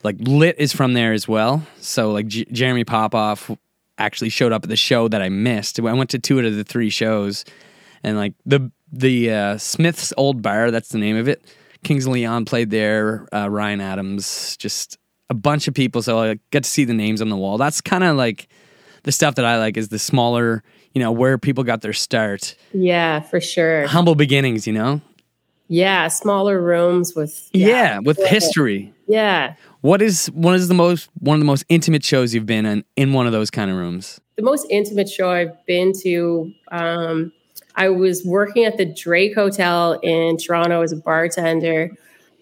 like 0.04 0.14
Lit 0.20 0.54
is 0.60 0.72
from 0.72 0.92
there 0.94 1.12
as 1.12 1.26
well. 1.26 1.66
So 1.80 2.12
like 2.12 2.28
J- 2.28 2.44
Jeremy 2.52 2.84
Popoff 2.84 3.50
actually 3.98 4.30
showed 4.30 4.52
up 4.52 4.62
at 4.62 4.68
the 4.68 4.76
show 4.76 5.08
that 5.08 5.22
I 5.22 5.28
missed. 5.28 5.80
I 5.80 5.92
went 5.92 6.10
to 6.10 6.20
two 6.20 6.38
out 6.38 6.44
of 6.44 6.54
the 6.54 6.62
three 6.62 6.90
shows, 6.90 7.44
and 8.04 8.16
like 8.16 8.34
the 8.46 8.70
the 8.92 9.32
uh, 9.32 9.58
Smith's 9.58 10.12
Old 10.16 10.40
Bar, 10.40 10.70
that's 10.70 10.90
the 10.90 10.98
name 10.98 11.16
of 11.16 11.26
it. 11.26 11.44
Kings 11.84 12.06
of 12.06 12.12
Leon 12.12 12.44
played 12.44 12.70
there. 12.70 13.26
Uh, 13.32 13.48
Ryan 13.48 13.80
Adams, 13.80 14.56
just 14.56 14.98
a 15.30 15.34
bunch 15.34 15.68
of 15.68 15.74
people. 15.74 16.02
So 16.02 16.18
I 16.20 16.38
get 16.50 16.64
to 16.64 16.70
see 16.70 16.84
the 16.84 16.94
names 16.94 17.20
on 17.22 17.28
the 17.28 17.36
wall. 17.36 17.58
That's 17.58 17.80
kind 17.80 18.04
of 18.04 18.16
like 18.16 18.48
the 19.04 19.12
stuff 19.12 19.34
that 19.36 19.44
I 19.44 19.58
like 19.58 19.76
is 19.76 19.88
the 19.88 19.98
smaller, 19.98 20.62
you 20.94 21.00
know, 21.00 21.10
where 21.10 21.38
people 21.38 21.64
got 21.64 21.80
their 21.80 21.92
start, 21.92 22.54
yeah, 22.72 23.20
for 23.20 23.40
sure. 23.40 23.86
humble 23.86 24.14
beginnings. 24.14 24.66
You 24.66 24.74
know, 24.74 25.00
Yeah, 25.68 26.08
smaller 26.08 26.60
rooms 26.60 27.14
with 27.14 27.48
yeah, 27.52 27.98
with 27.98 28.18
history. 28.26 28.92
yeah. 29.08 29.54
What 29.80 30.00
is 30.00 30.26
what 30.26 30.54
is 30.54 30.68
the 30.68 30.74
most 30.74 31.08
one 31.18 31.34
of 31.36 31.40
the 31.40 31.46
most 31.46 31.64
intimate 31.68 32.04
shows 32.04 32.32
you've 32.34 32.46
been 32.46 32.64
in 32.66 32.84
in 32.94 33.12
one 33.12 33.26
of 33.26 33.32
those 33.32 33.50
kind 33.50 33.70
of 33.70 33.76
rooms? 33.76 34.20
the 34.36 34.42
most 34.42 34.66
intimate 34.70 35.08
show 35.10 35.30
I've 35.30 35.54
been 35.66 35.92
to, 36.02 36.50
um, 36.70 37.32
I 37.76 37.88
was 37.88 38.24
working 38.24 38.64
at 38.64 38.76
the 38.76 38.84
Drake 38.84 39.34
Hotel 39.34 39.98
in 40.02 40.36
Toronto 40.36 40.82
as 40.82 40.92
a 40.92 40.96
bartender. 40.96 41.90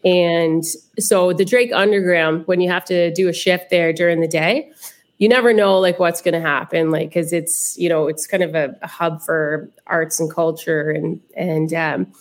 And 0.05 0.65
so 0.99 1.33
the 1.33 1.45
Drake 1.45 1.73
Underground, 1.73 2.47
when 2.47 2.61
you 2.61 2.71
have 2.71 2.85
to 2.87 3.13
do 3.13 3.29
a 3.29 3.33
shift 3.33 3.71
there 3.71 3.93
during 3.93 4.21
the 4.21 4.29
day, 4.29 4.73
you 5.21 5.29
never 5.29 5.53
know 5.53 5.79
like 5.79 5.99
what's 5.99 6.23
going 6.23 6.35
to 6.35 6.41
happen, 6.41 6.91
like 6.91 7.11
because 7.11 7.35
it's 7.35 7.77
you 7.79 7.91
know 7.91 8.09
it's 8.09 8.27
kind 8.27 8.43
of 8.43 8.55
a, 8.55 8.75
a 8.81 8.87
hub 8.87 9.21
for 9.21 9.71
arts 9.87 10.19
and 10.19 10.33
culture 10.33 10.91
and 10.91 11.21
and 11.37 11.75
um, 11.75 12.13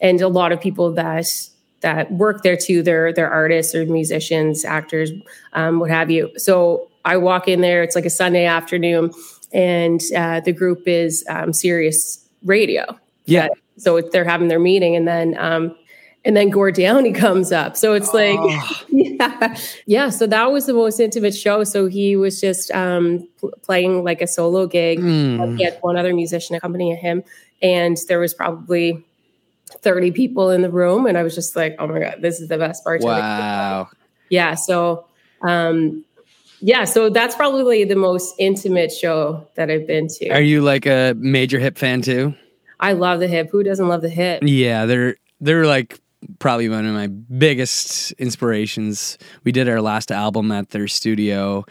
and 0.00 0.20
a 0.20 0.28
lot 0.28 0.52
of 0.52 0.60
people 0.60 0.92
that 0.92 1.26
that 1.80 2.12
work 2.12 2.44
there 2.44 2.56
too. 2.56 2.80
They're 2.80 3.12
they're 3.12 3.30
artists 3.30 3.74
or 3.74 3.84
musicians, 3.86 4.64
actors, 4.64 5.10
um, 5.52 5.80
what 5.80 5.90
have 5.90 6.12
you. 6.12 6.30
So 6.38 6.88
I 7.04 7.16
walk 7.16 7.48
in 7.48 7.60
there. 7.60 7.82
It's 7.82 7.96
like 7.96 8.06
a 8.06 8.10
Sunday 8.10 8.46
afternoon, 8.46 9.12
and 9.52 10.00
uh, 10.16 10.38
the 10.38 10.52
group 10.52 10.86
is 10.86 11.24
um, 11.28 11.52
Sirius 11.52 12.23
Radio. 12.44 12.98
Yeah. 13.24 13.48
So 13.76 14.00
they're 14.00 14.24
having 14.24 14.48
their 14.48 14.60
meeting, 14.60 14.94
and 14.94 15.08
then 15.08 15.36
um, 15.38 15.76
and 16.24 16.36
then 16.36 16.50
Gord 16.50 16.74
Downie 16.74 17.12
comes 17.14 17.52
up. 17.52 17.76
So 17.76 17.92
it's 17.94 18.14
like, 18.14 18.38
yeah, 18.88 19.56
yeah. 19.86 20.10
So 20.10 20.26
that 20.26 20.52
was 20.52 20.66
the 20.66 20.74
most 20.74 21.00
intimate 21.00 21.34
show. 21.34 21.64
So 21.64 21.86
he 21.86 22.16
was 22.16 22.40
just 22.40 22.70
um, 22.70 23.28
pl- 23.38 23.52
playing 23.62 24.04
like 24.04 24.22
a 24.22 24.26
solo 24.26 24.66
gig. 24.66 25.00
Mm. 25.00 25.58
He 25.58 25.64
had 25.64 25.78
one 25.80 25.96
other 25.96 26.14
musician 26.14 26.54
accompanying 26.54 26.96
him, 26.96 27.22
and 27.62 27.96
there 28.08 28.20
was 28.20 28.34
probably. 28.34 29.04
30 29.80 30.12
people 30.12 30.50
in 30.50 30.62
the 30.62 30.70
room 30.70 31.04
and 31.04 31.18
I 31.18 31.24
was 31.24 31.34
just 31.34 31.56
like, 31.56 31.74
oh 31.80 31.88
my 31.88 31.98
God, 31.98 32.18
this 32.20 32.38
is 32.38 32.48
the 32.48 32.58
best 32.58 32.84
part. 32.84 33.00
Wow. 33.00 33.88
Yeah. 34.28 34.54
So, 34.54 35.06
um, 35.42 36.04
yeah, 36.66 36.84
so 36.84 37.10
that's 37.10 37.34
probably 37.34 37.84
the 37.84 37.94
most 37.94 38.34
intimate 38.38 38.90
show 38.90 39.46
that 39.54 39.70
I've 39.70 39.86
been 39.86 40.08
to. 40.08 40.30
Are 40.30 40.40
you 40.40 40.62
like 40.62 40.86
a 40.86 41.14
major 41.18 41.58
hip 41.58 41.76
fan 41.76 42.00
too? 42.00 42.32
I 42.80 42.94
love 42.94 43.20
the 43.20 43.28
hip. 43.28 43.50
Who 43.50 43.62
doesn't 43.62 43.86
love 43.86 44.00
the 44.00 44.08
hip? 44.08 44.42
Yeah, 44.42 44.86
they're 44.86 45.16
they're 45.42 45.66
like 45.66 46.00
probably 46.38 46.70
one 46.70 46.86
of 46.86 46.94
my 46.94 47.08
biggest 47.08 48.12
inspirations. 48.12 49.18
We 49.44 49.52
did 49.52 49.68
our 49.68 49.82
last 49.82 50.10
album 50.10 50.50
at 50.52 50.70
their 50.70 50.88
studio, 50.88 51.66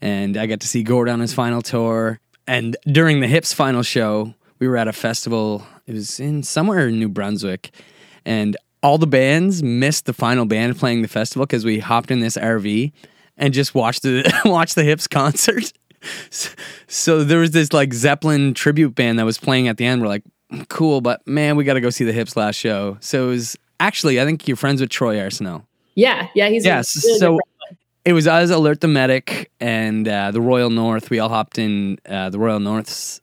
and 0.00 0.34
I 0.38 0.46
got 0.46 0.60
to 0.60 0.66
see 0.66 0.82
Gord 0.82 1.10
on 1.10 1.20
his 1.20 1.34
final 1.34 1.60
tour. 1.60 2.18
And 2.46 2.74
during 2.86 3.20
the 3.20 3.28
Hips 3.28 3.52
final 3.52 3.82
show, 3.82 4.32
we 4.60 4.66
were 4.66 4.78
at 4.78 4.88
a 4.88 4.94
festival. 4.94 5.66
It 5.86 5.92
was 5.92 6.18
in 6.18 6.42
somewhere 6.42 6.88
in 6.88 6.98
New 6.98 7.10
Brunswick, 7.10 7.70
and 8.24 8.56
all 8.82 8.96
the 8.96 9.06
bands 9.06 9.62
missed 9.62 10.06
the 10.06 10.14
final 10.14 10.46
band 10.46 10.78
playing 10.78 11.02
the 11.02 11.08
festival 11.08 11.44
because 11.44 11.66
we 11.66 11.80
hopped 11.80 12.10
in 12.10 12.20
this 12.20 12.38
RV 12.38 12.92
and 13.38 13.54
just 13.54 13.74
watch 13.74 14.00
the 14.00 14.30
watched 14.44 14.74
the 14.74 14.84
Hips 14.84 15.06
concert. 15.06 15.72
So, 16.86 17.24
there 17.24 17.38
was 17.40 17.50
this 17.52 17.72
like 17.72 17.92
Zeppelin 17.92 18.54
tribute 18.54 18.94
band 18.94 19.18
that 19.18 19.24
was 19.24 19.38
playing 19.38 19.68
at 19.68 19.76
the 19.78 19.84
end. 19.84 20.00
We're 20.02 20.08
like, 20.08 20.22
cool, 20.68 21.00
but 21.00 21.26
man, 21.26 21.56
we 21.56 21.64
got 21.64 21.74
to 21.74 21.80
go 21.80 21.90
see 21.90 22.04
the 22.04 22.12
Hips 22.12 22.36
last 22.36 22.56
show. 22.56 22.96
So 23.00 23.26
it 23.26 23.30
was 23.30 23.56
actually, 23.80 24.20
I 24.20 24.24
think 24.24 24.46
you're 24.46 24.56
friends 24.56 24.80
with 24.80 24.90
Troy 24.90 25.16
Arsenault. 25.16 25.64
Yeah, 25.94 26.28
yeah, 26.34 26.48
he's 26.48 26.64
a 26.64 26.68
Yes. 26.68 27.04
really 27.04 27.18
so 27.18 27.38
it 28.04 28.12
was 28.12 28.26
us, 28.26 28.50
Alert 28.50 28.80
the 28.80 28.88
Medic, 28.88 29.50
and 29.60 30.06
uh, 30.08 30.30
the 30.30 30.40
Royal 30.40 30.70
North. 30.70 31.10
We 31.10 31.18
all 31.18 31.28
hopped 31.28 31.58
in 31.58 31.98
uh, 32.08 32.30
the 32.30 32.38
Royal 32.38 32.60
North's 32.60 33.20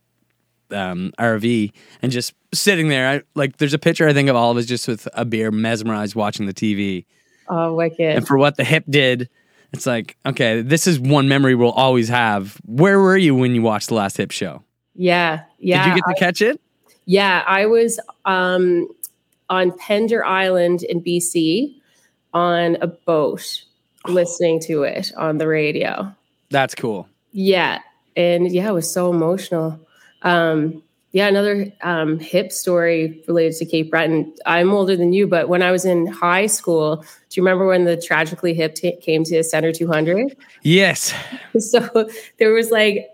um, 0.72 1.14
RV 1.18 1.72
and 2.02 2.12
just 2.12 2.34
sitting 2.54 2.90
there. 2.90 3.08
I, 3.08 3.22
like, 3.34 3.58
there's 3.58 3.74
a 3.74 3.80
picture 3.80 4.08
I 4.08 4.14
think 4.14 4.30
of 4.30 4.36
all 4.36 4.52
of 4.52 4.58
us 4.58 4.66
just 4.66 4.88
with 4.88 5.08
a 5.14 5.24
beer, 5.26 5.50
mesmerized 5.50 6.16
watching 6.16 6.46
the 6.46 6.54
TV. 6.54 7.06
Oh, 7.48 7.74
wicked. 7.74 8.18
And 8.18 8.28
for 8.28 8.38
what 8.38 8.58
the 8.58 8.64
Hip 8.64 8.84
did, 8.90 9.30
it's 9.76 9.86
like, 9.86 10.18
okay, 10.26 10.62
this 10.62 10.88
is 10.88 11.00
one 11.00 11.28
memory 11.28 11.56
we'll 11.56 11.72
always 11.72 12.10
have. 12.10 12.58
Where 12.66 13.00
were 13.00 13.18
you 13.18 13.36
when 13.36 13.54
you 13.54 13.62
watched 13.62 13.90
the 13.90 13.96
last 13.96 14.18
Hip 14.18 14.32
show? 14.32 14.64
yeah, 14.96 15.44
yeah. 15.60 15.84
Did 15.84 15.90
you 15.90 15.96
get 15.96 16.10
to 16.10 16.20
catch 16.20 16.42
it? 16.42 16.62
Yeah, 17.06 17.44
I 17.46 17.66
was 17.66 18.00
um, 18.26 18.88
on 19.50 19.78
Pender 19.78 20.26
Island 20.26 20.84
in 20.84 21.02
BC 21.02 21.76
on 22.34 22.78
a 22.82 22.88
boat 22.88 23.64
listening 24.08 24.60
to 24.62 24.84
it 24.84 25.12
on 25.18 25.38
the 25.38 25.48
radio. 25.48 26.14
That's 26.50 26.76
cool. 26.76 27.08
Yeah. 27.32 27.80
And 28.16 28.52
yeah, 28.52 28.70
it 28.70 28.74
was 28.74 28.92
so 28.92 29.12
emotional. 29.12 29.80
Um, 30.22 30.84
yeah, 31.16 31.28
another 31.30 31.72
um, 31.82 32.20
hip 32.20 32.52
story 32.52 33.24
related 33.26 33.56
to 33.60 33.66
Cape 33.66 33.90
Breton. 33.90 34.34
I'm 34.46 34.74
older 34.74 34.98
than 34.98 35.14
you, 35.14 35.28
but 35.28 35.48
when 35.48 35.62
I 35.62 35.72
was 35.72 35.86
in 35.86 36.08
high 36.08 36.46
school, 36.46 36.98
do 36.98 37.06
you 37.40 37.42
remember 37.42 37.66
when 37.66 37.86
the 37.86 37.96
Tragically 37.96 38.54
Hip 38.54 38.76
t- 38.76 38.98
came 38.98 39.24
to 39.24 39.42
Center 39.42 39.72
200? 39.72 40.36
Yes. 40.64 41.14
So 41.58 42.10
there 42.38 42.52
was 42.52 42.70
like 42.70 43.08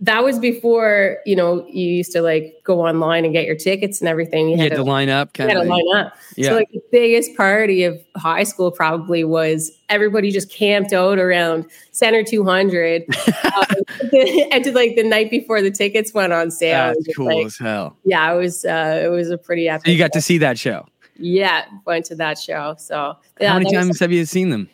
that 0.00 0.22
was 0.22 0.38
before 0.38 1.18
you 1.24 1.34
know 1.34 1.66
you 1.68 1.86
used 1.86 2.12
to 2.12 2.20
like 2.20 2.60
go 2.64 2.86
online 2.86 3.24
and 3.24 3.32
get 3.32 3.46
your 3.46 3.56
tickets 3.56 4.00
and 4.00 4.08
everything. 4.08 4.48
You, 4.48 4.58
had, 4.58 4.72
to, 4.72 4.82
line 4.82 5.08
up. 5.08 5.36
You 5.38 5.46
had 5.46 5.54
to 5.54 5.60
of 5.60 5.66
line 5.68 5.84
up. 5.94 6.14
Yeah. 6.36 6.50
So 6.50 6.56
like 6.56 6.68
the 6.70 6.82
biggest 6.92 7.34
party 7.36 7.84
of 7.84 7.98
high 8.16 8.42
school 8.42 8.70
probably 8.70 9.24
was 9.24 9.72
everybody 9.88 10.30
just 10.30 10.50
camped 10.50 10.92
out 10.92 11.18
around 11.18 11.66
Center 11.92 12.22
200, 12.22 13.04
um, 13.44 13.64
and 14.52 14.64
to 14.64 14.72
like 14.72 14.96
the 14.96 15.04
night 15.04 15.30
before 15.30 15.62
the 15.62 15.70
tickets 15.70 16.12
went 16.12 16.32
on 16.32 16.50
sale. 16.50 16.92
That's 16.92 17.16
cool 17.16 17.26
like- 17.26 17.46
as 17.46 17.56
hell. 17.56 17.96
yeah, 18.04 18.32
it 18.32 18.36
was 18.36 18.64
uh, 18.66 19.00
it 19.02 19.08
was 19.08 19.30
a 19.30 19.38
pretty 19.38 19.68
epic. 19.68 19.86
So 19.86 19.92
you 19.92 19.98
got 19.98 20.12
to 20.12 20.20
see 20.20 20.36
that 20.38 20.58
show. 20.58 20.86
yeah, 21.16 21.64
went 21.86 22.04
to 22.06 22.14
that 22.16 22.38
show. 22.38 22.74
So 22.78 23.16
yeah, 23.40 23.48
How 23.48 23.58
many 23.58 23.72
that 23.72 23.78
was 23.78 23.86
times 23.86 24.00
have 24.00 24.12
you 24.12 24.26
seen 24.26 24.50
them? 24.50 24.68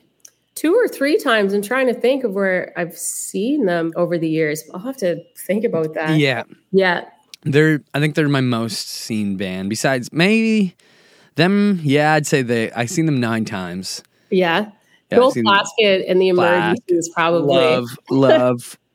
Two 0.54 0.74
or 0.74 0.86
three 0.86 1.16
times. 1.18 1.54
I'm 1.54 1.62
trying 1.62 1.86
to 1.86 1.94
think 1.94 2.24
of 2.24 2.32
where 2.34 2.72
I've 2.76 2.96
seen 2.96 3.64
them 3.66 3.92
over 3.96 4.18
the 4.18 4.28
years. 4.28 4.62
I'll 4.74 4.80
have 4.80 4.98
to 4.98 5.22
think 5.36 5.64
about 5.64 5.94
that. 5.94 6.18
Yeah. 6.18 6.44
yeah, 6.72 7.04
They're 7.42 7.80
I 7.94 8.00
think 8.00 8.14
they're 8.14 8.28
my 8.28 8.42
most 8.42 8.88
seen 8.88 9.36
band. 9.36 9.70
Besides 9.70 10.12
maybe 10.12 10.76
them, 11.36 11.80
yeah, 11.82 12.12
I'd 12.12 12.26
say 12.26 12.42
they 12.42 12.70
I've 12.72 12.90
seen 12.90 13.06
them 13.06 13.18
nine 13.20 13.44
times. 13.44 14.02
yeah. 14.30 14.70
Yeah, 15.10 15.28
seen 15.28 15.44
Plaskett 15.44 16.10
and 16.10 16.22
the 16.22 16.28
Emergencies 16.28 17.10
probably. 17.10 17.54
Love, 17.56 17.88
love. 18.10 18.78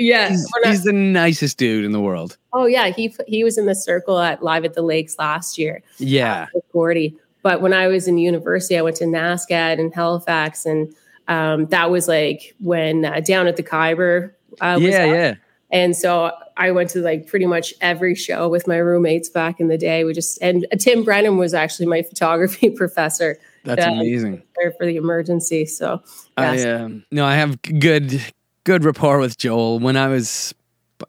Yeah. 0.00 0.28
He's, 0.28 0.48
he's 0.64 0.84
the 0.84 0.92
nicest 0.92 1.58
dude 1.58 1.84
in 1.84 1.90
the 1.90 2.00
world. 2.00 2.38
oh 2.52 2.66
yeah, 2.66 2.90
he 2.90 3.12
he 3.26 3.42
was 3.42 3.58
in 3.58 3.66
the 3.66 3.74
circle 3.74 4.20
at 4.20 4.44
Live 4.44 4.64
at 4.64 4.74
the 4.74 4.82
Lakes 4.82 5.18
last 5.18 5.58
year. 5.58 5.82
Yeah. 5.98 6.46
Gordie. 6.72 7.16
But 7.48 7.62
when 7.62 7.72
I 7.72 7.86
was 7.88 8.06
in 8.06 8.18
university, 8.18 8.76
I 8.76 8.82
went 8.82 8.96
to 8.96 9.04
NASCAD 9.06 9.78
in 9.78 9.90
Halifax, 9.90 10.66
and 10.66 10.94
um, 11.28 11.64
that 11.68 11.90
was 11.90 12.06
like 12.06 12.54
when 12.60 13.06
uh, 13.06 13.20
down 13.20 13.46
at 13.46 13.56
the 13.56 13.62
Khyber. 13.62 14.36
Uh, 14.60 14.74
was 14.78 14.90
yeah, 14.90 15.04
up. 15.04 15.08
yeah. 15.14 15.34
And 15.70 15.96
so 15.96 16.30
I 16.58 16.72
went 16.72 16.90
to 16.90 17.00
like 17.00 17.26
pretty 17.26 17.46
much 17.46 17.72
every 17.80 18.14
show 18.14 18.50
with 18.50 18.68
my 18.68 18.76
roommates 18.76 19.30
back 19.30 19.60
in 19.60 19.68
the 19.68 19.78
day. 19.78 20.04
We 20.04 20.12
just 20.12 20.38
and 20.42 20.66
uh, 20.70 20.76
Tim 20.76 21.04
Brennan 21.04 21.38
was 21.38 21.54
actually 21.54 21.86
my 21.86 22.02
photography 22.10 22.68
professor 22.68 23.38
That's 23.64 23.80
Yeah. 23.80 23.92
amazing. 23.92 24.42
for 24.76 24.84
the 24.84 24.96
emergency. 24.96 25.64
So 25.64 26.02
I 26.36 26.54
yes. 26.54 26.66
um, 26.82 27.06
no, 27.10 27.24
I 27.24 27.36
have 27.36 27.62
good 27.62 28.22
good 28.64 28.84
rapport 28.84 29.20
with 29.20 29.38
Joel. 29.38 29.78
When 29.78 29.96
I 29.96 30.08
was, 30.08 30.54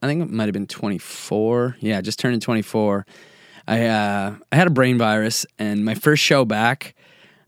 I 0.02 0.08
think 0.08 0.22
it 0.24 0.30
might 0.30 0.46
have 0.46 0.54
been 0.54 0.68
24. 0.68 1.76
Yeah, 1.82 2.00
just 2.00 2.18
turning 2.18 2.40
24. 2.40 3.06
I 3.68 3.86
uh, 3.86 4.36
I 4.52 4.56
had 4.56 4.68
a 4.68 4.72
brain 4.72 4.98
virus, 4.98 5.46
and 5.58 5.86
my 5.86 5.96
first 5.96 6.24
show 6.24 6.46
back, 6.46 6.96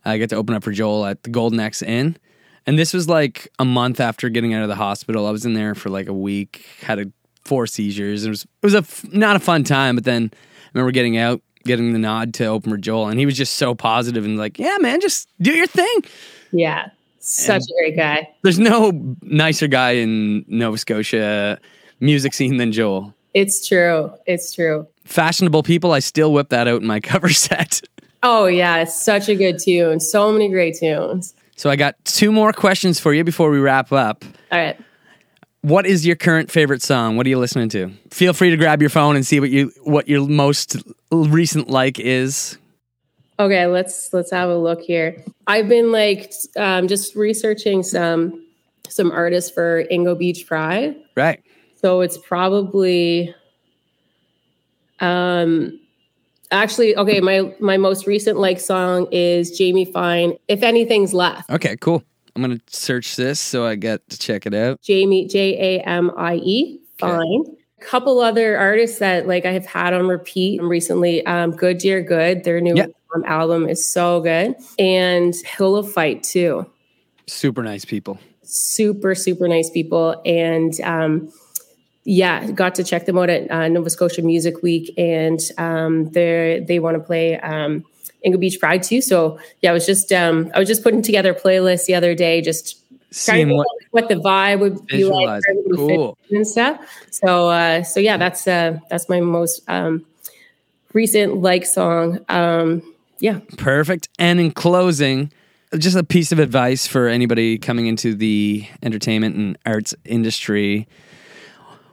I 0.05 0.17
got 0.17 0.29
to 0.29 0.35
open 0.35 0.55
up 0.55 0.63
for 0.63 0.71
Joel 0.71 1.05
at 1.05 1.23
the 1.23 1.29
Golden 1.29 1.59
X 1.59 1.81
Inn, 1.81 2.17
and 2.65 2.77
this 2.77 2.93
was 2.93 3.07
like 3.07 3.51
a 3.59 3.65
month 3.65 3.99
after 3.99 4.29
getting 4.29 4.53
out 4.53 4.63
of 4.63 4.69
the 4.69 4.75
hospital. 4.75 5.27
I 5.27 5.31
was 5.31 5.45
in 5.45 5.53
there 5.53 5.75
for 5.75 5.89
like 5.89 6.07
a 6.07 6.13
week, 6.13 6.65
had 6.81 6.99
a, 6.99 7.05
four 7.43 7.67
seizures. 7.67 8.25
It 8.25 8.29
was 8.29 8.43
it 8.43 8.63
was 8.63 8.73
a 8.73 8.79
f- 8.79 9.05
not 9.11 9.35
a 9.35 9.39
fun 9.39 9.63
time, 9.63 9.95
but 9.95 10.03
then 10.03 10.31
I 10.33 10.69
remember 10.73 10.91
getting 10.91 11.17
out. 11.17 11.41
Getting 11.63 11.93
the 11.93 11.99
nod 11.99 12.33
to 12.35 12.47
open 12.47 12.71
for 12.71 12.77
Joel, 12.77 13.09
and 13.09 13.19
he 13.19 13.27
was 13.27 13.37
just 13.37 13.57
so 13.57 13.75
positive 13.75 14.25
and 14.25 14.35
like, 14.35 14.57
"Yeah, 14.57 14.77
man, 14.79 14.99
just 14.99 15.29
do 15.39 15.51
your 15.51 15.67
thing." 15.67 16.03
yeah, 16.51 16.89
such 17.19 17.61
a 17.61 17.73
great 17.79 17.95
guy. 17.95 18.27
There's 18.41 18.57
no 18.57 19.15
nicer 19.21 19.67
guy 19.67 19.91
in 19.91 20.43
Nova 20.47 20.79
Scotia 20.79 21.59
music 21.99 22.33
scene 22.33 22.57
than 22.57 22.71
Joel. 22.71 23.13
It's 23.35 23.67
true. 23.67 24.11
It's 24.25 24.53
true. 24.53 24.87
Fashionable 25.05 25.63
people, 25.63 25.91
I 25.91 25.99
still 25.99 26.31
whip 26.31 26.49
that 26.49 26.67
out 26.67 26.81
in 26.81 26.87
my 26.87 26.99
cover 27.01 27.29
set. 27.29 27.81
Oh 28.23 28.45
yeah, 28.45 28.77
it's 28.77 29.03
such 29.03 29.29
a 29.29 29.35
good 29.35 29.59
tune. 29.59 29.99
So 29.99 30.31
many 30.31 30.49
great 30.49 30.77
tunes. 30.77 31.33
So 31.55 31.69
I 31.69 31.75
got 31.75 31.95
two 32.05 32.31
more 32.31 32.53
questions 32.53 32.99
for 32.99 33.13
you 33.13 33.23
before 33.23 33.49
we 33.51 33.59
wrap 33.59 33.91
up. 33.91 34.23
All 34.51 34.59
right. 34.59 34.79
What 35.61 35.85
is 35.85 36.07
your 36.07 36.15
current 36.15 36.49
favorite 36.49 36.81
song? 36.81 37.17
What 37.17 37.25
are 37.27 37.29
you 37.29 37.37
listening 37.37 37.69
to? 37.69 37.91
Feel 38.09 38.33
free 38.33 38.49
to 38.49 38.57
grab 38.57 38.81
your 38.81 38.89
phone 38.89 39.15
and 39.15 39.25
see 39.25 39.39
what 39.39 39.51
you 39.51 39.71
what 39.83 40.07
your 40.07 40.27
most 40.27 40.77
recent 41.11 41.69
like 41.69 41.99
is. 41.99 42.57
Okay, 43.39 43.67
let's 43.67 44.11
let's 44.13 44.31
have 44.31 44.49
a 44.49 44.57
look 44.57 44.81
here. 44.81 45.23
I've 45.47 45.67
been 45.67 45.91
like 45.91 46.31
um, 46.57 46.87
just 46.87 47.15
researching 47.15 47.83
some 47.83 48.43
some 48.87 49.11
artists 49.11 49.51
for 49.51 49.83
Ingo 49.91 50.17
Beach 50.17 50.45
Pride. 50.47 50.95
Right. 51.15 51.43
So 51.75 52.01
it's 52.01 52.17
probably 52.17 53.33
um 55.01 55.77
actually 56.51 56.95
okay, 56.95 57.19
my 57.21 57.53
my 57.59 57.77
most 57.77 58.07
recent 58.07 58.37
like 58.37 58.59
song 58.59 59.07
is 59.11 59.57
Jamie 59.57 59.85
Fine, 59.85 60.37
If 60.47 60.63
Anything's 60.63 61.13
Left. 61.13 61.49
Okay, 61.49 61.75
cool. 61.77 62.03
I'm 62.35 62.41
gonna 62.41 62.59
search 62.67 63.15
this 63.17 63.39
so 63.41 63.65
I 63.65 63.75
get 63.75 64.07
to 64.09 64.17
check 64.17 64.45
it 64.45 64.53
out. 64.53 64.81
Jamie 64.81 65.27
J 65.27 65.77
A 65.79 65.83
M 65.83 66.11
I 66.17 66.35
E 66.35 66.79
Fine. 66.97 67.43
A 67.81 67.83
couple 67.83 68.19
other 68.19 68.57
artists 68.57 68.99
that 68.99 69.27
like 69.27 69.45
I 69.45 69.51
have 69.51 69.65
had 69.65 69.93
on 69.93 70.07
repeat 70.07 70.61
recently. 70.61 71.25
Um 71.25 71.51
Good 71.51 71.79
Dear 71.79 72.01
Good, 72.01 72.43
their 72.43 72.61
new 72.61 72.75
um, 73.13 73.23
album 73.25 73.67
is 73.67 73.85
so 73.85 74.21
good. 74.21 74.55
And 74.79 75.35
Hill 75.45 75.75
of 75.75 75.91
Fight 75.91 76.23
too. 76.23 76.65
Super 77.27 77.63
nice 77.63 77.85
people. 77.85 78.19
super 78.43 79.15
super 79.15 79.47
nice 79.47 79.69
people 79.69 80.21
and 80.25 80.79
um 80.81 81.31
yeah 82.03 82.49
got 82.51 82.75
to 82.75 82.83
check 82.83 83.05
them 83.05 83.17
out 83.17 83.29
at 83.29 83.49
uh, 83.51 83.67
nova 83.67 83.89
scotia 83.89 84.21
music 84.23 84.61
week 84.63 84.91
and 84.97 85.39
um 85.57 86.09
they 86.11 86.63
they 86.67 86.79
want 86.79 86.95
to 86.97 87.03
play 87.03 87.39
um 87.39 87.85
Ingo 88.25 88.39
Beach 88.39 88.59
Pride 88.59 88.83
too. 88.83 89.01
So 89.01 89.39
yeah, 89.61 89.71
I 89.71 89.73
was 89.73 89.85
just 89.87 90.11
um 90.11 90.51
I 90.53 90.59
was 90.59 90.67
just 90.67 90.83
putting 90.83 91.01
together 91.01 91.31
a 91.31 91.35
playlist 91.39 91.85
the 91.87 91.95
other 91.95 92.13
day, 92.13 92.41
just 92.41 92.77
Seeing 93.13 93.49
what 93.49 93.67
what, 93.89 94.07
the 94.09 94.15
vibe 94.15 94.59
would 94.59 94.85
be 94.87 95.03
like 95.03 95.41
Visualize. 95.41 95.43
for 95.43 95.51
everybody 95.51 95.75
to 95.75 95.87
fit 95.87 95.97
Cool. 95.97 96.17
and 96.29 96.47
stuff. 96.47 96.79
So 97.09 97.49
uh 97.49 97.81
so 97.83 97.99
yeah, 97.99 98.17
that's 98.17 98.47
uh 98.47 98.77
that's 98.91 99.09
my 99.09 99.19
most 99.21 99.63
um 99.67 100.05
recent 100.93 101.41
like 101.41 101.65
song. 101.65 102.19
Um 102.29 102.83
yeah. 103.19 103.39
Perfect. 103.57 104.07
And 104.19 104.39
in 104.39 104.51
closing, 104.51 105.31
just 105.77 105.97
a 105.97 106.03
piece 106.03 106.31
of 106.31 106.37
advice 106.39 106.85
for 106.87 107.07
anybody 107.07 107.57
coming 107.57 107.87
into 107.87 108.13
the 108.15 108.67
entertainment 108.83 109.35
and 109.35 109.57
arts 109.65 109.93
industry. 110.05 110.87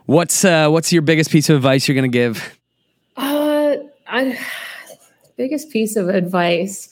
What's 0.09 0.43
uh, 0.43 0.71
what's 0.71 0.91
your 0.91 1.03
biggest 1.03 1.31
piece 1.31 1.51
of 1.51 1.57
advice 1.57 1.87
you're 1.87 1.95
going 1.95 2.11
to 2.11 2.19
give? 2.19 2.59
Uh, 3.15 3.77
I, 4.07 4.39
biggest 5.37 5.69
piece 5.69 5.97
of 5.97 6.09
advice. 6.09 6.89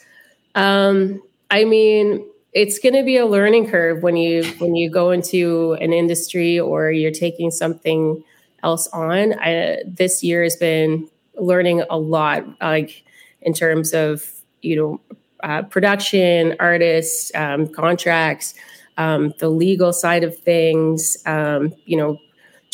Um, 0.55 1.23
I 1.51 1.65
mean, 1.65 2.29
it's 2.53 2.79
going 2.79 2.95
to 2.95 3.03
be 3.03 3.17
a 3.17 3.25
learning 3.25 3.71
curve 3.71 4.03
when 4.03 4.19
you 4.19 4.45
when 4.59 4.75
you 4.75 4.91
go 4.91 5.13
into 5.13 5.79
an 5.81 5.95
industry 5.95 6.61
or 6.61 6.91
you're 6.91 7.11
taking 7.11 7.51
something 7.51 8.23
else 8.63 8.87
on. 8.89 9.33
I, 9.41 9.79
this 9.87 10.23
year 10.23 10.43
has 10.43 10.57
been 10.57 11.09
learning 11.37 11.85
a 11.89 11.99
lot, 11.99 12.45
like 12.61 13.03
in 13.41 13.55
terms 13.55 13.95
of 13.95 14.31
you 14.61 14.77
know 14.77 15.01
uh, 15.43 15.63
production, 15.63 16.55
artists, 16.61 17.33
um, 17.35 17.67
contracts, 17.67 18.53
um, 18.99 19.33
the 19.39 19.49
legal 19.49 19.95
side 19.95 20.23
of 20.23 20.39
things. 20.39 21.17
Um, 21.25 21.73
you 21.87 21.97
know, 21.97 22.19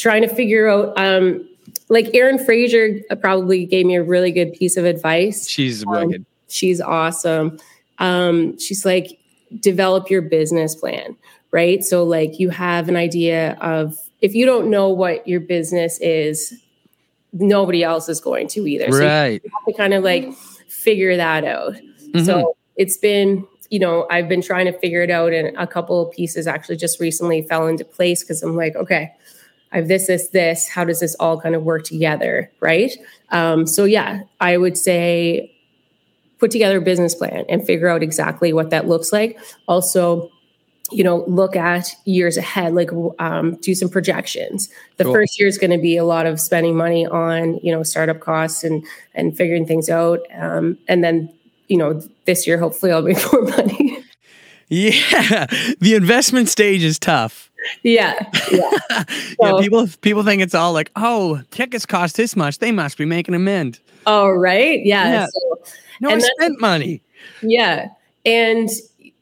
trying 0.03 0.23
to 0.23 0.29
figure 0.29 0.69
out. 0.69 0.93
Um, 0.99 1.49
like 1.89 2.15
Erin 2.15 2.39
Fraser 2.45 3.01
probably 3.21 3.65
gave 3.65 3.87
me 3.87 3.95
a 3.95 4.03
really 4.03 4.33
good 4.33 4.53
piece 4.53 4.77
of 4.77 4.85
advice. 4.85 5.49
She's 5.49 5.85
Um. 5.87 6.27
She's 6.49 6.81
awesome. 6.81 7.59
Um, 7.99 8.59
she's 8.59 8.85
like, 8.85 9.19
develop 9.61 10.11
your 10.11 10.23
business 10.23 10.75
plan, 10.75 11.17
right? 11.51 11.85
So, 11.85 12.05
like, 12.05 12.41
you 12.41 12.51
have 12.51 12.89
an 12.89 12.97
idea 12.97 13.57
of 13.61 13.97
if 14.21 14.35
you 14.35 14.45
don't 14.45 14.69
know 14.71 14.89
what 14.89 15.27
your 15.27 15.41
business 15.41 15.99
is, 16.01 16.53
nobody 17.33 17.83
else 17.83 18.09
is 18.09 18.21
going 18.21 18.49
to 18.49 18.67
either. 18.67 18.91
So, 18.91 18.99
you 18.99 19.07
right. 19.07 19.43
have 19.43 19.65
to 19.67 19.73
kind 19.73 19.95
of 19.95 20.03
like 20.03 20.33
figure 20.69 21.17
that 21.17 21.45
out. 21.45 21.75
Mhm. 22.15 22.27
So, 22.27 22.57
it's 22.77 22.97
been, 22.97 23.47
you 23.71 23.79
know, 23.79 24.07
I've 24.11 24.29
been 24.29 24.43
trying 24.43 24.67
to 24.67 24.73
figure 24.73 25.03
it 25.03 25.11
out, 25.11 25.33
and 25.33 25.57
a 25.57 25.67
couple 25.67 26.07
of 26.07 26.13
pieces 26.15 26.47
actually 26.47 26.77
just 26.77 27.01
recently 27.01 27.43
fell 27.43 27.67
into 27.67 27.85
place 27.85 28.23
because 28.23 28.43
I'm 28.43 28.57
like, 28.57 28.75
okay, 28.77 29.13
I 29.73 29.77
have 29.79 29.89
this, 29.89 30.07
this, 30.07 30.29
this. 30.29 30.69
How 30.69 30.85
does 30.85 31.01
this 31.01 31.15
all 31.19 31.41
kind 31.41 31.55
of 31.55 31.63
work 31.63 31.85
together? 31.85 32.51
Right. 32.61 32.93
Um, 33.31 33.67
so, 33.67 33.85
yeah, 33.85 34.23
I 34.41 34.57
would 34.57 34.77
say 34.77 35.55
put 36.39 36.51
together 36.51 36.79
a 36.79 36.83
business 36.83 37.15
plan 37.15 37.45
and 37.49 37.65
figure 37.65 37.89
out 37.89 38.03
exactly 38.03 38.53
what 38.53 38.71
that 38.71 38.87
looks 38.89 39.13
like. 39.13 39.39
Also, 39.69 40.31
you 40.91 41.05
know, 41.05 41.25
look 41.27 41.57
at 41.57 41.95
years 42.05 42.37
ahead, 42.37 42.75
like 42.75 42.91
um, 43.19 43.57
do 43.63 43.75
some 43.75 43.89
projections. 43.89 44.69
The 44.97 45.05
Cool. 45.05 45.15
first 45.15 45.39
year 45.39 45.49
is 45.49 45.57
going 45.57 45.71
to 45.71 45.79
be 45.79 45.97
a 45.97 46.05
lot 46.05 46.27
of 46.27 46.39
spending 46.41 46.77
money 46.77 47.07
on, 47.07 47.59
you 47.63 47.73
know, 47.73 47.83
startup 47.83 48.21
costs 48.21 48.65
and 48.65 48.85
and 49.15 49.37
figuring 49.37 49.67
things 49.67 49.89
out. 49.89 50.21
Um, 50.37 50.79
and 50.89 51.03
then, 51.03 51.33
you 51.69 51.79
know, 51.79 52.03
this 52.27 52.47
year 52.47 52.59
hopefully 52.59 52.93
I'll 52.93 53.03
make 53.03 53.19
more 53.33 53.43
money. 53.43 54.05
Yeah, 54.69 55.47
the 55.81 55.95
investment 55.95 56.49
stage 56.49 56.83
is 56.83 56.99
tough. 56.99 57.52
Yeah. 57.83 58.19
Yeah. 58.51 58.71
yeah, 59.41 59.53
people 59.61 59.87
people 60.01 60.23
think 60.25 60.43
it's 60.43 60.55
all 60.55 60.73
like, 60.73 60.91
oh, 60.97 61.41
tickets 61.51 61.87
cost 61.87 62.17
this 62.17 62.37
much. 62.37 62.59
They 62.59 62.73
must 62.73 62.99
be 62.99 63.05
making 63.05 63.35
a 63.35 63.39
mint. 63.39 63.81
oh, 64.07 64.31
right. 64.31 64.85
Yeah. 64.85 65.05
Yeah. 65.13 65.27
So, 65.27 65.63
No, 66.01 66.11
And 66.11 66.23
I 66.23 66.29
spent 66.39 66.61
money. 66.61 67.01
Yeah. 67.43 67.89
And, 68.25 68.69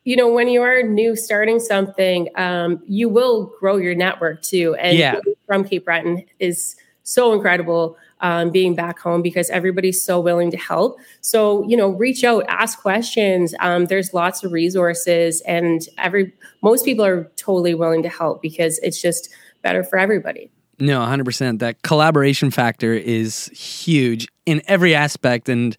you 0.05 0.16
know, 0.16 0.29
when 0.33 0.48
you 0.48 0.62
are 0.62 0.83
new 0.83 1.14
starting 1.16 1.61
something, 1.61 2.29
um, 2.37 2.83
you 2.87 3.09
will 3.09 3.53
grow 3.61 3.76
your 3.76 3.94
network 3.94 4.42
too. 4.42 4.74
And 4.76 4.96
Yeah. 4.96 5.20
from 5.46 5.64
Cape 5.64 5.85
Breton 5.85 6.24
is 6.38 6.76
so 7.03 7.33
incredible 7.33 7.96
um, 8.21 8.51
being 8.51 8.75
back 8.75 8.99
home 8.99 9.23
because 9.23 9.51
everybody's 9.51 10.03
so 10.03 10.21
willing 10.21 10.51
to 10.51 10.57
help. 10.57 10.99
So, 11.21 11.67
you 11.67 11.77
know, 11.77 11.89
reach 11.89 12.25
out, 12.25 12.45
ask 12.49 12.81
questions. 12.81 13.55
Um, 13.61 13.87
there's 13.87 14.13
lots 14.15 14.45
of 14.45 14.53
resources, 14.53 15.41
and 15.43 15.83
every 15.99 16.33
most 16.63 16.85
people 16.85 17.05
are 17.05 17.31
totally 17.37 17.75
willing 17.75 18.03
to 18.03 18.09
help 18.09 18.43
because 18.43 18.79
it's 18.79 19.01
just 19.01 19.31
better 19.63 19.83
for 19.83 19.99
everybody. 19.99 20.51
No, 20.81 21.01
100%. 21.01 21.59
That 21.59 21.83
collaboration 21.83 22.51
factor 22.51 22.95
is 22.95 23.49
huge 23.49 24.29
in 24.47 24.63
every 24.67 24.95
aspect. 24.95 25.49
And 25.49 25.77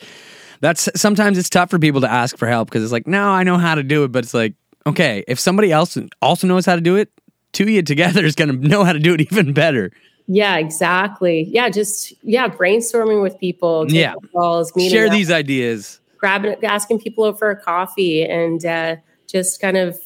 that's 0.59 0.89
sometimes 0.95 1.37
it's 1.37 1.49
tough 1.49 1.71
for 1.71 1.79
people 1.79 2.01
to 2.01 2.11
ask 2.11 2.37
for 2.37 2.47
help 2.47 2.69
because 2.69 2.83
it's 2.83 2.91
like, 2.91 3.07
no, 3.07 3.29
I 3.29 3.43
know 3.43 3.57
how 3.57 3.75
to 3.75 3.83
do 3.83 4.03
it. 4.03 4.11
But 4.11 4.25
it's 4.25 4.33
like, 4.33 4.53
okay, 4.85 5.23
if 5.27 5.39
somebody 5.39 5.71
else 5.71 5.97
also 6.21 6.47
knows 6.47 6.65
how 6.65 6.75
to 6.75 6.81
do 6.81 6.95
it, 6.97 7.09
two 7.51 7.63
of 7.63 7.69
you 7.69 7.81
together 7.81 8.23
is 8.23 8.35
going 8.35 8.61
to 8.61 8.67
know 8.67 8.83
how 8.83 8.93
to 8.93 8.99
do 8.99 9.13
it 9.13 9.21
even 9.21 9.53
better. 9.53 9.91
Yeah, 10.27 10.57
exactly. 10.57 11.43
Yeah, 11.51 11.69
just 11.69 12.13
yeah, 12.23 12.47
brainstorming 12.47 13.21
with 13.21 13.37
people, 13.39 13.85
Yeah. 13.91 14.13
calls, 14.33 14.75
meeting 14.75 14.91
Share 14.91 15.07
up. 15.07 15.11
these 15.11 15.29
ideas. 15.31 15.99
grabbing 16.17 16.55
asking 16.63 16.99
people 16.99 17.23
over 17.23 17.37
for 17.37 17.49
a 17.49 17.55
coffee 17.59 18.23
and 18.23 18.65
uh, 18.65 18.95
just 19.27 19.59
kind 19.59 19.75
of 19.77 19.97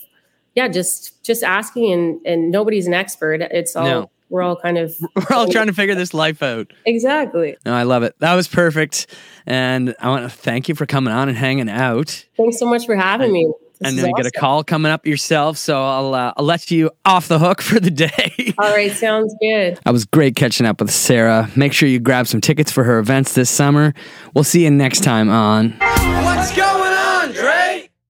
yeah 0.56 0.68
just 0.70 1.22
just 1.26 1.44
asking 1.44 1.92
and 1.92 2.22
and 2.26 2.52
nobody's 2.52 2.88
an 2.88 2.94
expert 2.94 3.42
it's 3.42 3.76
all 3.76 3.86
No. 3.86 4.10
we're 4.30 4.42
all 4.42 4.56
kind 4.56 4.78
of 4.78 4.96
We're 5.16 5.36
all 5.36 5.48
trying 5.50 5.68
to 5.68 5.74
figure 5.74 5.94
this 5.96 6.14
life 6.14 6.42
out. 6.42 6.72
exactly 6.86 7.58
No, 7.66 7.74
I 7.74 7.84
love 7.84 8.04
it. 8.04 8.16
That 8.20 8.36
was 8.36 8.48
perfect. 8.48 9.08
And 9.46 9.94
I 10.00 10.08
want 10.10 10.24
to 10.24 10.36
thank 10.36 10.70
you 10.70 10.76
for 10.76 10.86
coming 10.86 11.14
on 11.14 11.28
and 11.28 11.38
hanging 11.38 11.70
out. 11.70 12.26
thanks 12.38 12.58
so 12.60 12.66
much 12.66 12.86
for 12.86 12.96
having 12.96 13.32
me 13.34 13.46
I 13.46 13.65
know 13.90 14.04
is 14.04 14.08
you 14.08 14.14
got 14.16 14.26
a 14.26 14.32
call 14.32 14.64
coming 14.64 14.92
up 14.92 15.06
yourself, 15.06 15.58
so 15.58 15.84
I'll 15.84 16.14
uh, 16.14 16.34
I'll 16.38 16.46
let 16.46 16.72
you 16.72 16.92
off 17.06 17.28
the 17.28 17.40
hook 17.40 17.62
for 17.62 17.80
the 17.80 17.92
day. 17.92 18.54
all 18.58 18.70
right 18.70 18.92
sounds 18.92 19.36
good 19.42 19.80
I 19.86 19.92
was 19.92 20.06
great 20.06 20.36
catching 20.36 20.66
up 20.66 20.82
with 20.82 20.92
Sara. 20.92 21.50
Make 21.56 21.74
sure 21.74 21.90
you 21.90 22.00
grab 22.00 22.28
some 22.28 22.42
tickets 22.42 22.72
for 22.72 22.84
her 22.84 23.00
events 23.00 23.34
this 23.34 23.50
summer. 23.50 23.94
We'll 24.34 24.44
see 24.44 24.64
you 24.64 24.72
next 24.72 25.04
time 25.04 25.30
on 25.30 25.72
What's 25.80 26.56
going 26.56 26.65